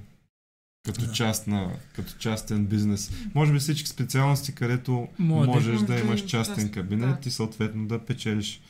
[0.86, 1.12] Като, Да.
[1.12, 3.12] част на, като частен бизнес.
[3.36, 7.30] Може би всички специалности, където Може можеш Може да имаш има частен кабинет да.
[7.30, 8.62] и съответно да печелиш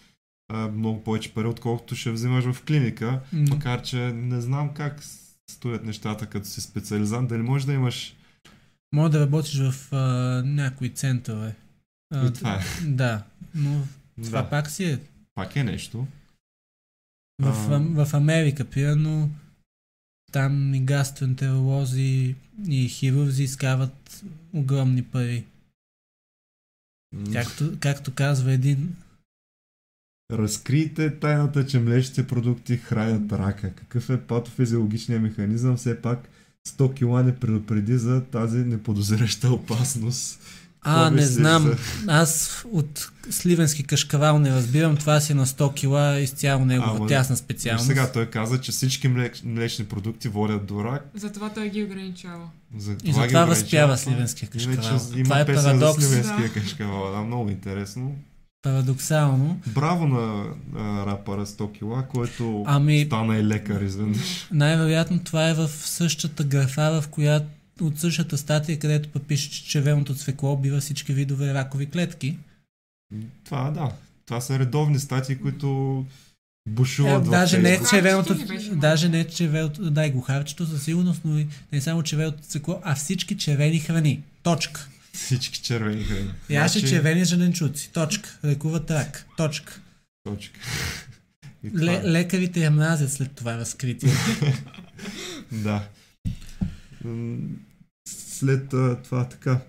[0.47, 3.21] а, много повече пари, отколкото ще взимаш в клиника.
[3.33, 3.45] М.
[3.49, 5.03] Макар, че не знам как
[5.51, 7.29] стоят нещата като си специализант.
[7.29, 8.15] Дали можеш да имаш...
[8.93, 9.97] Може да работиш в а,
[10.45, 11.55] някои центрове.
[12.13, 12.61] А, това е.
[12.85, 13.23] Да,
[13.55, 13.83] но
[14.23, 14.99] това Да, пак си е.
[15.35, 16.07] пак е нещо.
[17.41, 18.05] В, А.
[18.05, 19.31] в Америка, примерно,
[20.31, 22.35] там и гастроентеролози
[22.67, 24.23] и хирурзи изкарват
[24.53, 25.45] огромни пари.
[27.33, 28.95] Както, както казва един,
[30.31, 33.69] Разкрийте тайната, че млечните продукти хранят рака.
[33.71, 35.77] Какъв е патофизиологичният механизъм?
[35.77, 36.29] Все пак
[36.69, 40.39] 100 кила не предупреди за тази неподозираща опасност.
[40.81, 41.63] А, не знам.
[41.63, 44.97] за- Аз от сливенски кашкавал не разбирам.
[44.97, 47.87] Това си на 100 кила изцяло негова Ама, тясна специалност.
[47.87, 51.09] Сега той каза, че всички млеч, млечни продукти водят до рак.
[51.15, 52.49] Затова той ги ограничава.
[52.77, 54.73] За И това ги затова възпява сливенския кашкавал.
[54.75, 56.01] Иначе има Това е песен парадокс.
[56.01, 56.53] за сливенския Да.
[56.53, 57.11] кашкавал.
[57.11, 58.15] Да, много интересно.
[58.65, 59.59] Парадоксално.
[59.67, 60.45] Браво на
[60.75, 64.47] а, рапъра 100 кила, който Ами, стана и лекар изведнъж.
[64.51, 67.45] най-вероятно това е в същата графа, в която
[67.81, 72.37] от същата статия, където пък пише, че червеното цвекло убива всички видове ракови клетки.
[73.45, 73.91] Това да.
[74.25, 76.05] Това са редовни статии, които
[76.67, 78.35] Е, бушуват в даже не е червеното,
[78.75, 82.79] даже не е червеното, да, и глухарчето със сигурност, но и не само червеното цвекло,
[82.83, 84.21] а всички червени храни.
[84.43, 84.89] Точка.
[85.15, 86.31] Всички червени храни.
[86.49, 87.91] Яше Значи, червени зеленчуци.
[87.91, 88.29] Точка.
[88.45, 89.25] Лекуват рак.
[89.37, 89.81] Точка.
[90.23, 90.59] Точка.
[91.75, 92.03] Ле, е.
[92.03, 94.11] лекарите я мразят след това разкритие.
[95.51, 95.87] Да.
[98.07, 98.69] След
[99.03, 99.59] това така.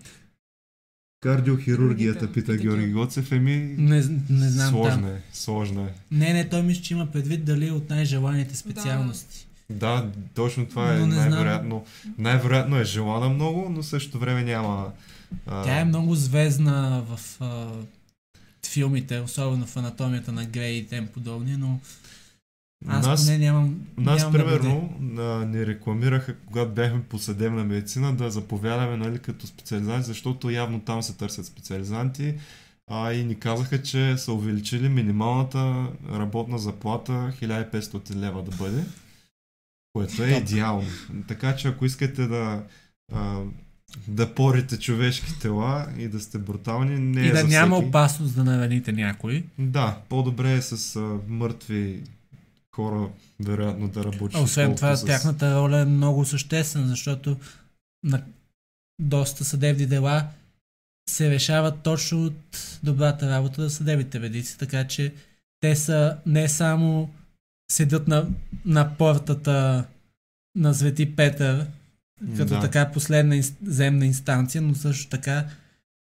[1.21, 2.93] Кардиохирургията, Хирургията, пита пита Георги.
[2.93, 5.11] Гоцев, еми не, не знам сложно там.
[5.11, 5.95] е, сложно е.
[6.11, 9.47] Не, не, той мисля, че има предвид дали е от най-желаните специалности.
[9.71, 11.85] Да, точно това е най-вероятно.
[12.19, 14.93] Най-вероятно е желана много, но същото време няма...
[15.47, 17.69] Тя е много звездна в а,
[18.67, 21.81] филмите, особено в анатомията на Грей и тем подобни, но
[22.87, 23.87] аз нас, поне нямам.
[23.97, 29.47] нас нямам примерно, а, ни рекламираха, когато бяхме по съдебна медицина, да заповядаме нали, като
[29.47, 32.35] специализанти, защото явно там се търсят специализанти.
[32.91, 38.85] А и ни казаха, че са увеличили минималната работна заплата 1500 лева да бъде,
[39.93, 40.89] което е идеално.
[41.29, 42.63] Така че ако искате да,
[43.13, 43.43] а,
[44.09, 47.89] да порите човешки тела и да сте брутални, не И е да за няма всеки.
[47.89, 49.45] опасност да нараните някой.
[49.59, 52.03] Да, по-добре е с а, мъртви
[52.75, 53.09] хора,
[53.41, 54.41] вероятно, да работиш.
[54.41, 55.05] Освен това, с...
[55.05, 57.37] тяхната роля е много съществена, защото
[58.05, 58.23] на
[59.01, 60.29] доста съдебни дела
[61.11, 65.15] се решават точно от добрата работа на съдебните медици, така че
[65.61, 67.11] те са не само
[67.73, 68.29] седят на,
[68.65, 69.85] на портата
[70.57, 71.67] на Свети Петър,
[72.37, 72.61] като Да.
[72.61, 75.45] така последна инс- земна инстанция, но също така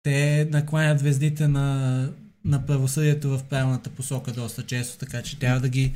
[0.02, 2.08] те накланят звездите на,
[2.44, 5.92] на правосъдието в правилната посока доста често, така че трябва да ги...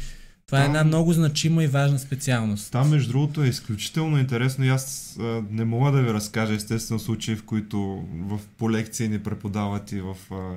[0.47, 2.73] Това е Там- една много значима и важна специалност.
[2.73, 7.01] Там, между другото, е изключително интересно и аз а, не мога да ви разкажа естествено
[7.01, 7.79] случаи, в които
[8.12, 10.57] в, по лекции ни преподават и в а,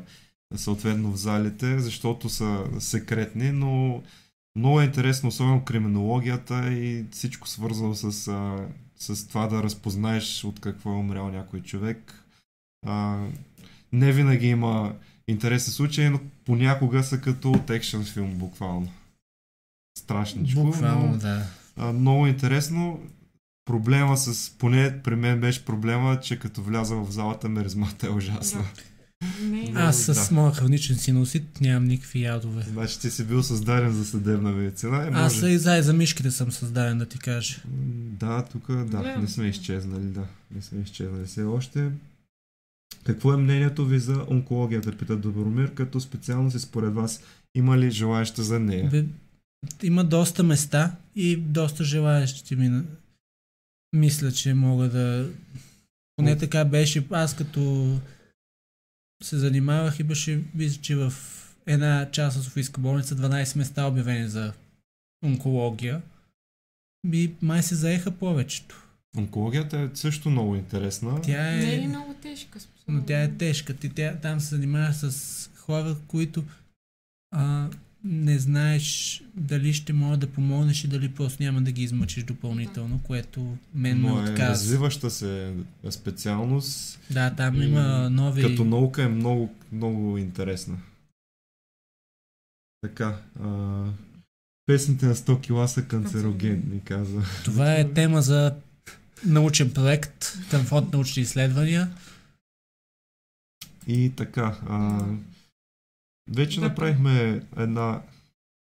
[0.57, 4.01] съответно в залите, защото са секретни, но
[4.55, 8.57] много е интересно, особено криминологията и всичко свързано с, а,
[9.01, 12.25] с това да разпознаеш от какво е умрял някой човек.
[12.85, 13.25] А,
[13.91, 14.95] не винаги има
[15.27, 18.91] интересни случаи, но понякога са като от екшен филм, буквално.
[19.97, 20.63] Страшничко.
[20.63, 21.17] Буквално, но...
[21.17, 21.45] да.
[21.77, 22.99] А, много интересно.
[23.65, 28.65] Проблема с, поне при мен беше проблема, че като вляза в залата миризмата е ужасна.
[29.41, 30.35] Не, Аз с да.
[30.35, 32.63] моя хроничен синусит нямам никакви ядове.
[32.67, 35.05] Значи ти си бил създаден за съдебна медицина.
[35.05, 35.53] Е, Аз може...
[35.53, 37.61] и за, и за мишките съм създаден, да ти кажа.
[38.19, 40.23] Да, тук да, Гледам не сме изчезнали, да.
[40.55, 41.91] Не сме изчезнали все още.
[43.03, 47.21] Какво е мнението ви за онкологията, пита Добромир, като специалност и според вас
[47.55, 48.89] има ли желаяща за нея?
[48.89, 49.05] Бе,
[49.83, 52.81] има доста места и доста желаящи ми.
[53.93, 55.29] Мисля, че мога да...
[56.15, 57.07] Поне така беше.
[57.11, 57.99] Аз като
[59.21, 61.13] се занимавах и беше, мисля, че в
[61.65, 64.53] една част от Софийска болница 12 места обявени за
[65.25, 66.01] онкология.
[67.13, 68.87] И май се заеха повечето.
[69.17, 71.21] Онкологията е също много интересна.
[71.21, 71.87] Тя не е ли е...
[71.87, 72.59] много тежка?
[72.59, 72.83] смисъл?
[72.87, 73.73] Но тя е тежка.
[73.73, 76.43] Ти тя, там се занимаваш с хора, които
[77.31, 77.69] а,
[78.03, 82.99] не знаеш дали ще може да помогнеш и дали просто няма да ги измъчиш допълнително,
[83.03, 84.49] което мен ме но е отказва.
[84.49, 85.53] развиваща се
[85.89, 86.99] специалност.
[87.11, 88.41] Да, там И има нови...
[88.41, 90.77] Като наука е много, много интересна.
[92.81, 93.21] Така.
[93.43, 93.83] А,
[94.65, 97.25] песните на 100 кила са канцерогенни, казва.
[97.45, 98.55] Това е тема за
[99.25, 101.89] научен проект към фонд научни изследвания.
[103.87, 104.57] И така.
[104.69, 105.05] А,
[106.29, 108.01] вече Да, направихме една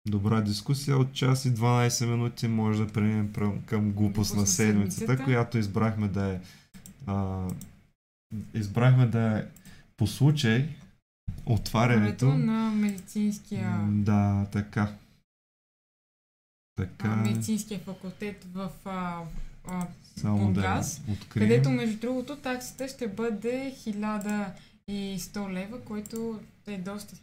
[0.05, 2.47] добра дискусия от час и 12 минути.
[2.47, 3.33] Може да преминем
[3.65, 6.39] към глупост на седмицата, която избрахме да е.
[7.07, 7.47] А,
[8.53, 9.45] избрахме да е
[9.97, 10.69] по случай
[11.45, 12.25] отварянето.
[12.25, 14.93] На медицинския, Да, така.
[16.75, 17.07] Така.
[17.07, 19.21] а, медицинския факултет в а,
[19.67, 21.49] а, Само да Бургас, я открием.
[21.49, 23.75] където между другото таксата ще бъде
[24.89, 27.15] 1100 лева, който е доста.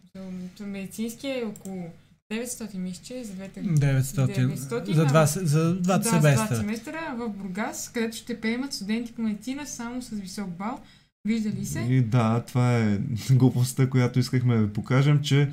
[0.60, 1.90] Медицинския е около
[2.32, 4.02] 900 мисля, че за двете 900.
[4.02, 7.14] 900, за, два, за двата да, за двата семестра.
[7.16, 10.80] в Бургас, където ще приемат студенти по медицина само с висок бал,
[11.24, 11.80] Вижда ли се?
[11.80, 12.98] И да, това е
[13.30, 15.50] глупостта, която искахме да ви покажем, че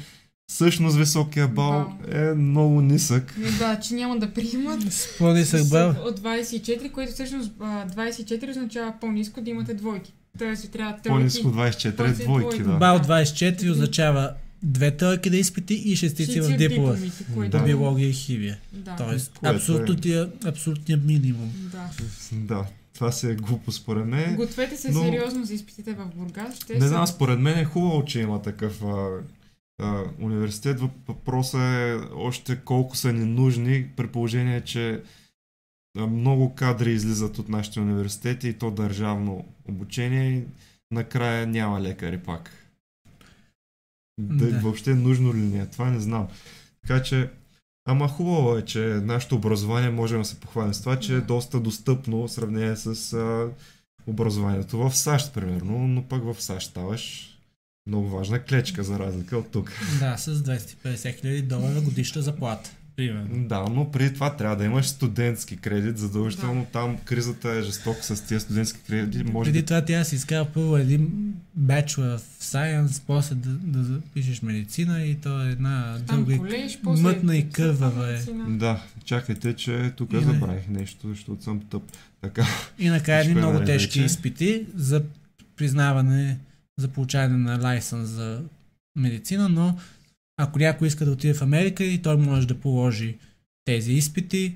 [0.51, 3.33] всъщност високия бал е много нисък.
[3.37, 4.93] Ами Да, че няма да приемат.
[4.93, 5.89] С по-нисък бал.
[5.89, 10.13] От 24, което всъщност а, 24 означава по-ниско да имате двойки.
[10.37, 11.09] Тоест ви трябва тройки.
[11.09, 12.63] По-ниско 24 е После двойки, двойки.
[12.63, 12.77] да.
[12.77, 14.29] Бал 24 означава
[14.63, 16.95] две тройки да изпити и шестици в диплома.
[17.47, 17.59] Да.
[17.59, 18.57] Биология и химия.
[18.73, 18.95] Да.
[18.95, 21.51] Тоест, Което е- абсолютният, абсолютният минимум.
[21.63, 21.89] да.
[22.33, 24.35] Да, това си е глупо според мен.
[24.35, 26.55] Гответе се но- сериозно за изпитите в Бургас.
[26.55, 29.07] Ще Не са- знам, според мен е хубаво, че има такъв а,
[29.79, 30.79] а, университет.
[30.79, 35.01] Въп- Въпросът е още колко са ни нужни, при положение, че
[36.05, 40.43] много кадри излизат от нашите университети и то държавно обучение и
[40.91, 42.51] накрая няма лекари пак.
[44.19, 44.59] Да, Да.
[44.59, 45.65] Въобще нужно ли ни е?
[45.65, 46.27] Това не знам.
[46.87, 47.29] Така че,
[47.85, 51.25] ама хубаво е, че нашето образование можем да се похвалим с това, че е Да.
[51.25, 53.49] доста достъпно в сравнение с а,
[54.07, 57.33] образованието в САЩ, примерно, но пък в САЩ ставаш
[57.87, 59.71] много важна клечка за разлика от тук.
[59.99, 62.71] Да, с 250 хиляди долара годишна заплата.
[62.97, 63.47] Примерно.
[63.47, 68.21] Да, но преди това трябва да имаш студентски кредит, задължително там кризата е жестока с
[68.21, 69.23] тия студентски кредити.
[69.23, 73.83] Може Преди би това тя си изкара първо един Bachelor в Science, после да, да
[73.83, 77.03] запишеш медицина и то е една дълга и колеж, после...
[77.03, 78.19] мътна и кървава е.
[78.47, 80.21] Да, чакайте, че тук И не.
[80.21, 81.83] забравих нещо, защото съм тъп.
[82.21, 82.45] Така,
[82.79, 84.05] И накрая едни е много тежки вече.
[84.05, 85.03] изпити за
[85.55, 86.37] признаване,
[86.77, 88.41] за получаване на лайсенс за
[88.95, 89.77] медицина, но
[90.37, 93.17] ако някой иска да отиде в Америка и той може да положи
[93.65, 94.55] тези изпити,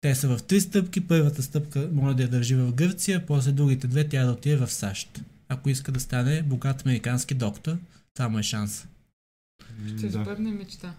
[0.00, 1.06] те са в три стъпки.
[1.06, 4.70] Първата стъпка може да я държи в Гърция, после другите две тя да отиде в
[4.70, 5.20] САЩ.
[5.48, 7.76] Ако иска да стане богат американски доктор,
[8.14, 8.86] това му е шанс.
[9.86, 10.22] Ще да.
[10.22, 10.94] сбъдне мечта.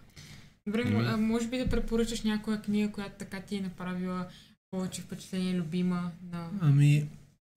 [0.67, 4.27] Добре, а може би да препоръчаш някоя книга, която така ти е направила
[4.71, 6.49] повече впечатление, любима на...
[6.61, 7.07] Ами,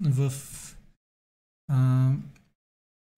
[0.01, 0.33] в...
[1.69, 2.11] А,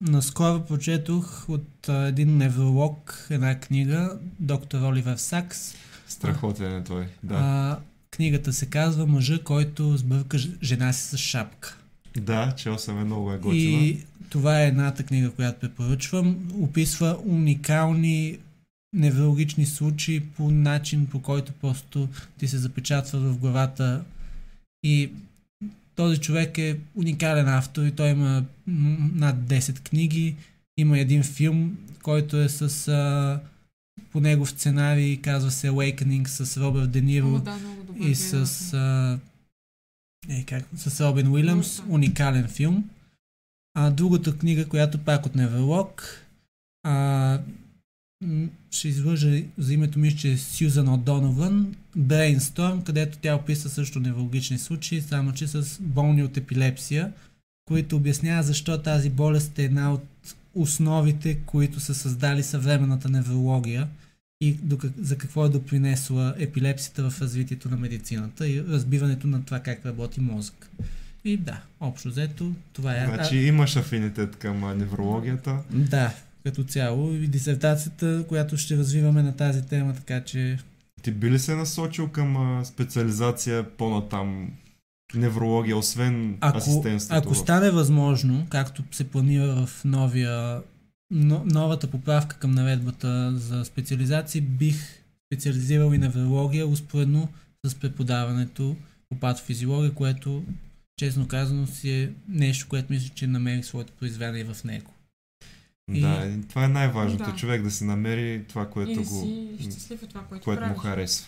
[0.03, 5.75] наскоро прочетох от а, един невролог една книга, доктор Оливер Сакс.
[6.09, 7.07] Страхотен е той.
[7.23, 7.35] Да.
[7.35, 7.79] А,
[8.11, 11.77] книгата се казва Мъжа, който сбърка жена си с шапка.
[12.21, 13.85] Да, чел съм е много е готина.
[13.85, 16.49] И това е едната книга, която препоръчвам.
[16.61, 18.39] Описва уникални
[18.93, 24.05] неврологични случаи по начин, по който просто ти се запечатва в главата.
[24.83, 25.13] И
[25.97, 30.37] този човек е уникален автор и той има над 10 книги.
[30.77, 33.41] Има един филм, който е с а,
[34.13, 37.59] по негов сценарий, казва се Awakening с Робърт Де Ниро да,
[38.01, 38.35] и с,
[38.73, 39.19] а,
[40.29, 41.83] е, как, с Робин Уилямс.
[41.89, 42.91] Уникален филм.
[43.75, 46.05] А другата книга, която пак от Невролог,
[46.83, 47.41] а,
[48.71, 54.59] ще излъжа за името ми, че е Сюзан О'Донован, Brainstorm, където тя описа също неврологични
[54.59, 57.13] случаи, само че с болни от епилепсия,
[57.69, 60.05] които обяснява защо тази болест е една от
[60.55, 63.89] основите, които са създали съвременната неврология
[64.41, 64.57] и
[65.01, 70.21] за какво е допринесла епилепсията в развитието на медицината и разбиването на това как работи
[70.21, 70.71] мозък.
[71.25, 73.07] И да, общо взето, това е.
[73.07, 75.59] Значи имаш афинитет към неврологията.
[75.71, 76.15] Да,
[76.45, 80.59] като цяло и дисертацията, която ще развиваме на тази тема, така че
[81.03, 84.51] Ти би ли се насочил към а, специализация по-натам
[85.15, 87.19] неврология, освен ако, асистентството?
[87.19, 90.63] ако стане възможно, както се планира в новия,
[91.11, 97.29] но, новата поправка към наредбата за специализации, бих специализирал и неврология, успоредно
[97.67, 98.77] с преподаването
[99.09, 100.45] по патофизиология, което
[100.97, 104.91] честно казано си е нещо, което мисля, че намери своето произведение в него.
[105.91, 107.25] Да, и това е най-важното.
[107.31, 107.37] Да.
[107.37, 110.67] Човек да си намери това, И което, да го, си щастлив от това, което, което
[110.67, 111.27] му харесва.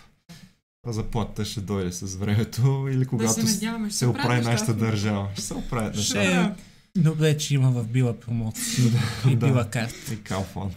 [0.87, 4.75] А заплатата ще дойде с времето или когато да се надяваме, ще се оправи нашата
[4.75, 5.29] държава.
[5.33, 6.55] Ще се оправят нещата.
[6.97, 8.85] Добре, че има в Била промоция
[9.31, 9.37] и.
[9.37, 10.15] Била карта.
[10.15, 10.73] И Kaufland.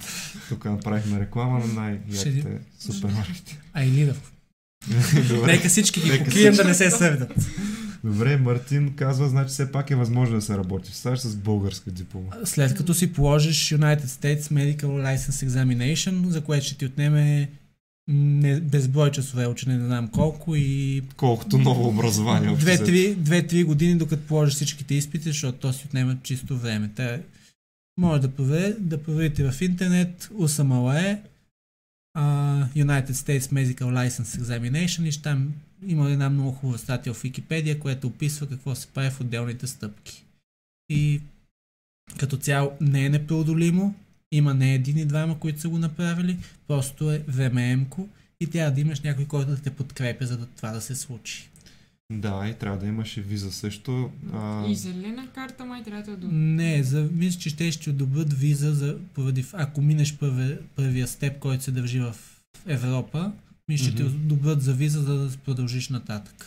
[0.49, 3.57] Тук направихме реклама на най-яките супермаркети.
[3.73, 4.31] А и Лидов.
[5.27, 5.51] Добре.
[5.51, 7.33] Нека всички ги покрием да не се сърдат.
[8.07, 11.91] Добре, Мартин казва, значи все пак е възможно да се работи в САЩ с българска
[11.91, 12.31] диплома.
[12.43, 17.49] След като си положиш United States Medical License Examination, за което ще ти отнеме
[18.07, 22.49] не, безброй часове учене, не знам колко и Колкото ново образование.
[22.49, 22.85] общо взето.
[22.85, 26.89] 2-3 години, докато положиш всичките изпити, защото то си отнема чисто време.
[26.95, 27.19] Та,
[27.99, 31.17] може да, проверите, да проверите в интернет USMLE
[32.17, 35.53] uh, United States Medical License Examination и ще там
[35.87, 40.23] има една много хубава статия в Википедия, която описва какво се прави в отделните стъпки.
[40.89, 41.21] И
[42.19, 43.95] като цяло не е непреодолимо,
[44.31, 48.09] има не един и двама, които са го направили, просто е времеемко
[48.39, 51.49] и трябва да имаш някой, който да те подкрепя, за да това да се случи.
[52.11, 54.11] Да, и трябва да имаш и виза също.
[54.33, 56.27] А, И зелена карта май трябва да до...
[56.31, 61.39] Не, за, мисля, че ще ще одобрят виза, за, поради, ако минеш първи, първия степ,
[61.39, 62.15] който се държи в
[62.65, 63.31] Европа,
[63.69, 64.15] мисля, ще те Мгм.
[64.15, 66.45] одобрят за виза, за да продължиш нататък.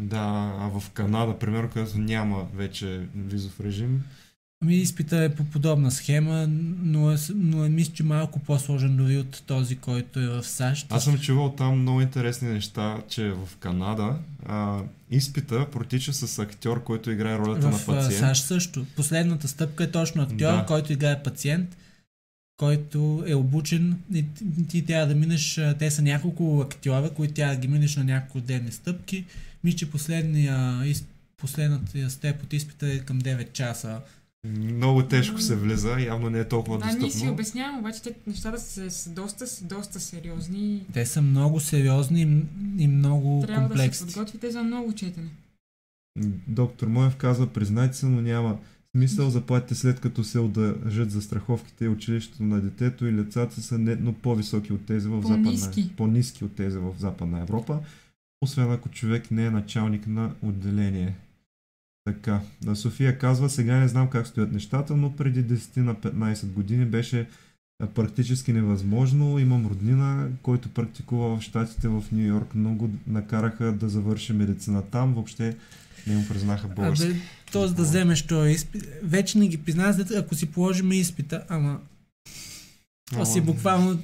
[0.00, 0.18] да,
[0.60, 4.02] а в Канада, примерно, където няма вече визов режим,
[4.62, 6.46] Ами изпита е по подобна схема,
[6.82, 10.86] но е, но е мисля, че малко по-сложен дори от този, който е в САЩ.
[10.90, 14.78] Аз съм чувал там много интересни неща, че в Канада а,
[15.10, 18.18] изпита протича с актьор, който играе ролята на в а, пациент.
[18.18, 18.86] САЩ също.
[18.96, 20.64] Последната стъпка е точно актьор, Да.
[20.66, 21.76] който играе пациент,
[22.56, 27.54] който е обучен и ти, ти трябва да минеш, те са няколко актьора, които трябва
[27.54, 29.24] да ги минеш на няколко отделни стъпки.
[29.64, 30.82] Мисля, че последния,
[31.36, 34.00] последната степ от изпита е към 9 часа.
[34.46, 37.32] Много тежко се влиза, явно не е толкова Да, ние си достъпно.
[37.32, 40.82] обяснявам, обаче те нещата са, са доста, са доста сериозни.
[40.92, 42.42] Те са много сериозни
[42.78, 44.06] и, много Трябва да се комплексни.
[44.06, 45.28] подготвите за много четене.
[46.48, 48.58] Доктор Моев казва, признайте се, но няма
[48.96, 53.78] смисъл заплатите след като се удържат за страховките и училището на детето и лицата са
[53.78, 55.80] нетно по-високи от тези в По-ниски.
[55.80, 57.80] Западна, по-ниски от тези в Западна Европа,
[58.42, 61.14] освен ако човек не е началник на отделение.
[62.04, 66.46] Така, на София казва, сега не знам как стоят нещата, но преди 10 на 15
[66.46, 67.28] години беше
[67.94, 69.38] практически невъзможно.
[69.38, 72.54] Имам роднина, който практикува в Штатите в Нью Йорк.
[72.54, 75.14] Много накараха да завърши медицина там.
[75.14, 75.56] Въобще
[76.06, 77.06] не му признаха български.
[77.06, 77.16] Абе,
[77.52, 77.66] т.е.
[77.66, 78.88] да вземеш този изпит.
[79.02, 81.80] Вече не ги признават, ако си положим изпита, ама
[83.14, 84.02] то си буквално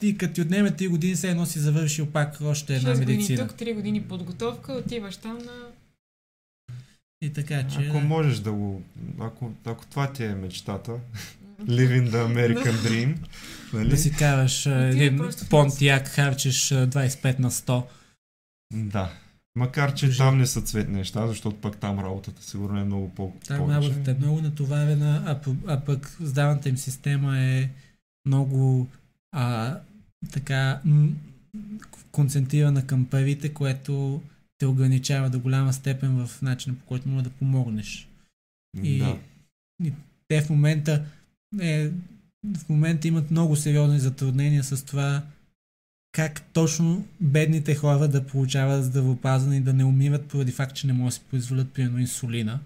[0.00, 3.18] ти като ти отнеме 3 години, все едно си завършил пак още една 6 години
[3.18, 3.48] медицина.
[3.48, 5.68] тук, 3 години подготовка, отиваш там на...
[7.22, 7.78] И така, че...
[7.78, 8.82] Ако можеш да го...
[9.20, 10.92] Ако, ако това ти е мечтата,
[11.62, 13.16] living the American dream,
[13.72, 13.88] нали?
[13.88, 15.20] Да си караш един
[15.50, 17.82] понтияк, харчиш а, 25 на 100.
[18.74, 19.12] Да.
[19.58, 20.18] Макар, че Кажи.
[20.18, 24.10] там не са цветни неща, защото пък там работата сигурно е много по- Там работата
[24.10, 27.68] е много натоварена, а, а пък здравната им система е
[28.26, 28.86] много
[29.32, 29.76] а,
[30.32, 31.08] така м-
[32.12, 34.22] концентрирана към парите, което
[34.58, 38.08] те ограничава до голяма степен в начина по който може да помогнеш.
[38.82, 39.16] И Да.
[40.28, 41.04] те в момента
[41.60, 41.90] е,
[42.56, 45.22] в момента имат много сериозни затруднения с това
[46.12, 50.92] как точно бедните хора да получават здравеопазване и да не умират поради факт, че не
[50.92, 52.60] могат да си произволят примерно инсулина.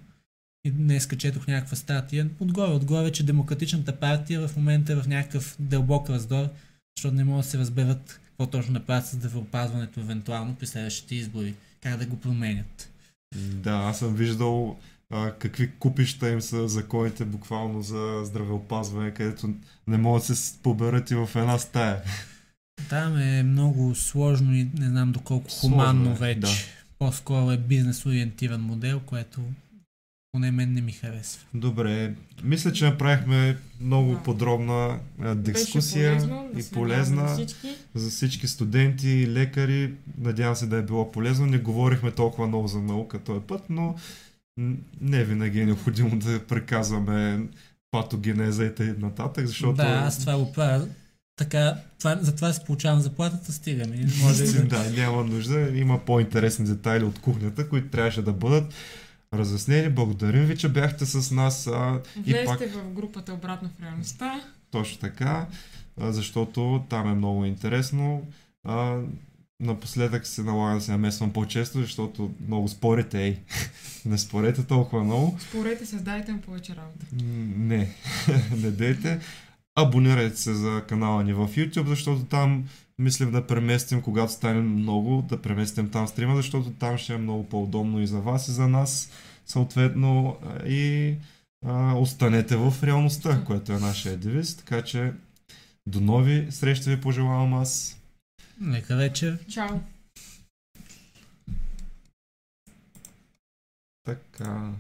[0.65, 2.31] И днес четох някаква статия.
[2.41, 6.49] Отгоре, отгоре, че Демократичната партия в момента е в някакъв дълбок раздор,
[6.97, 11.15] защото не могат да се разберат какво точно да правят с здравеопазването евентуално при следващите
[11.15, 11.55] избори.
[11.81, 12.91] Как да го променят.
[13.35, 14.79] Да, аз съм виждал
[15.11, 19.55] а, какви купища им са законите буквално за здравеопазване, където
[19.87, 22.03] не могат да се поберат и в една стая.
[22.93, 26.41] Там е много сложно и не знам доколко Сложно хуманно е, вече.
[26.41, 26.49] да.
[26.99, 29.41] По-скоро е бизнес ориентиран модел, което
[30.33, 31.43] поне мен не ми харесва.
[31.55, 34.23] Добре, мисля, че направихме много Да.
[34.23, 37.69] подробна а, дискусия Беше полезно, и полезна на всички.
[37.95, 39.95] за всички студенти и лекари.
[40.19, 41.47] Надявам се да е било полезно.
[41.47, 43.95] Не говорихме толкова много за наука този път, но
[45.01, 47.47] не винаги е необходимо да преказваме
[47.91, 49.75] патогенеза и нататък, защото...
[49.75, 50.89] Да, аз това го правя.
[51.37, 54.07] Така, това, за това си получавам заплатата, стига ми.
[54.23, 54.63] Може да...
[54.63, 55.71] да, няма нужда.
[55.75, 58.75] Има по-интересни детайли от кухнята, които трябваше да бъдат
[59.35, 59.89] разяснени.
[59.89, 61.67] Благодарим ви, че бяхте с нас.
[61.67, 64.41] А, и Влезте пак в групата обратно в реалността.
[64.71, 65.47] точно така,
[66.01, 68.27] а, защото там е много интересно.
[68.65, 68.99] А,
[69.61, 73.39] напоследък се налага да се намесвам по-често, защото много спорите, ей.
[74.05, 75.39] Не спорете толкова много.
[75.41, 77.07] Спорете, създайте му повече работа.
[77.57, 77.89] Не,
[78.57, 79.21] не дейте.
[79.75, 82.69] Абонирайте се за канала ни в YouTube, защото там
[82.99, 87.49] мислим да преместим, когато стане много, да преместим там стрима, защото там ще е много
[87.49, 89.11] по-удобно и за вас, и за нас,
[89.47, 91.15] съответно, и
[91.67, 95.13] а, останете в реалността, което е нашия девиз, така че
[95.87, 97.99] до нови срещи ви пожелавам аз.
[98.61, 99.39] Нека вечер.
[99.49, 99.79] Чао!
[104.05, 104.71] Така.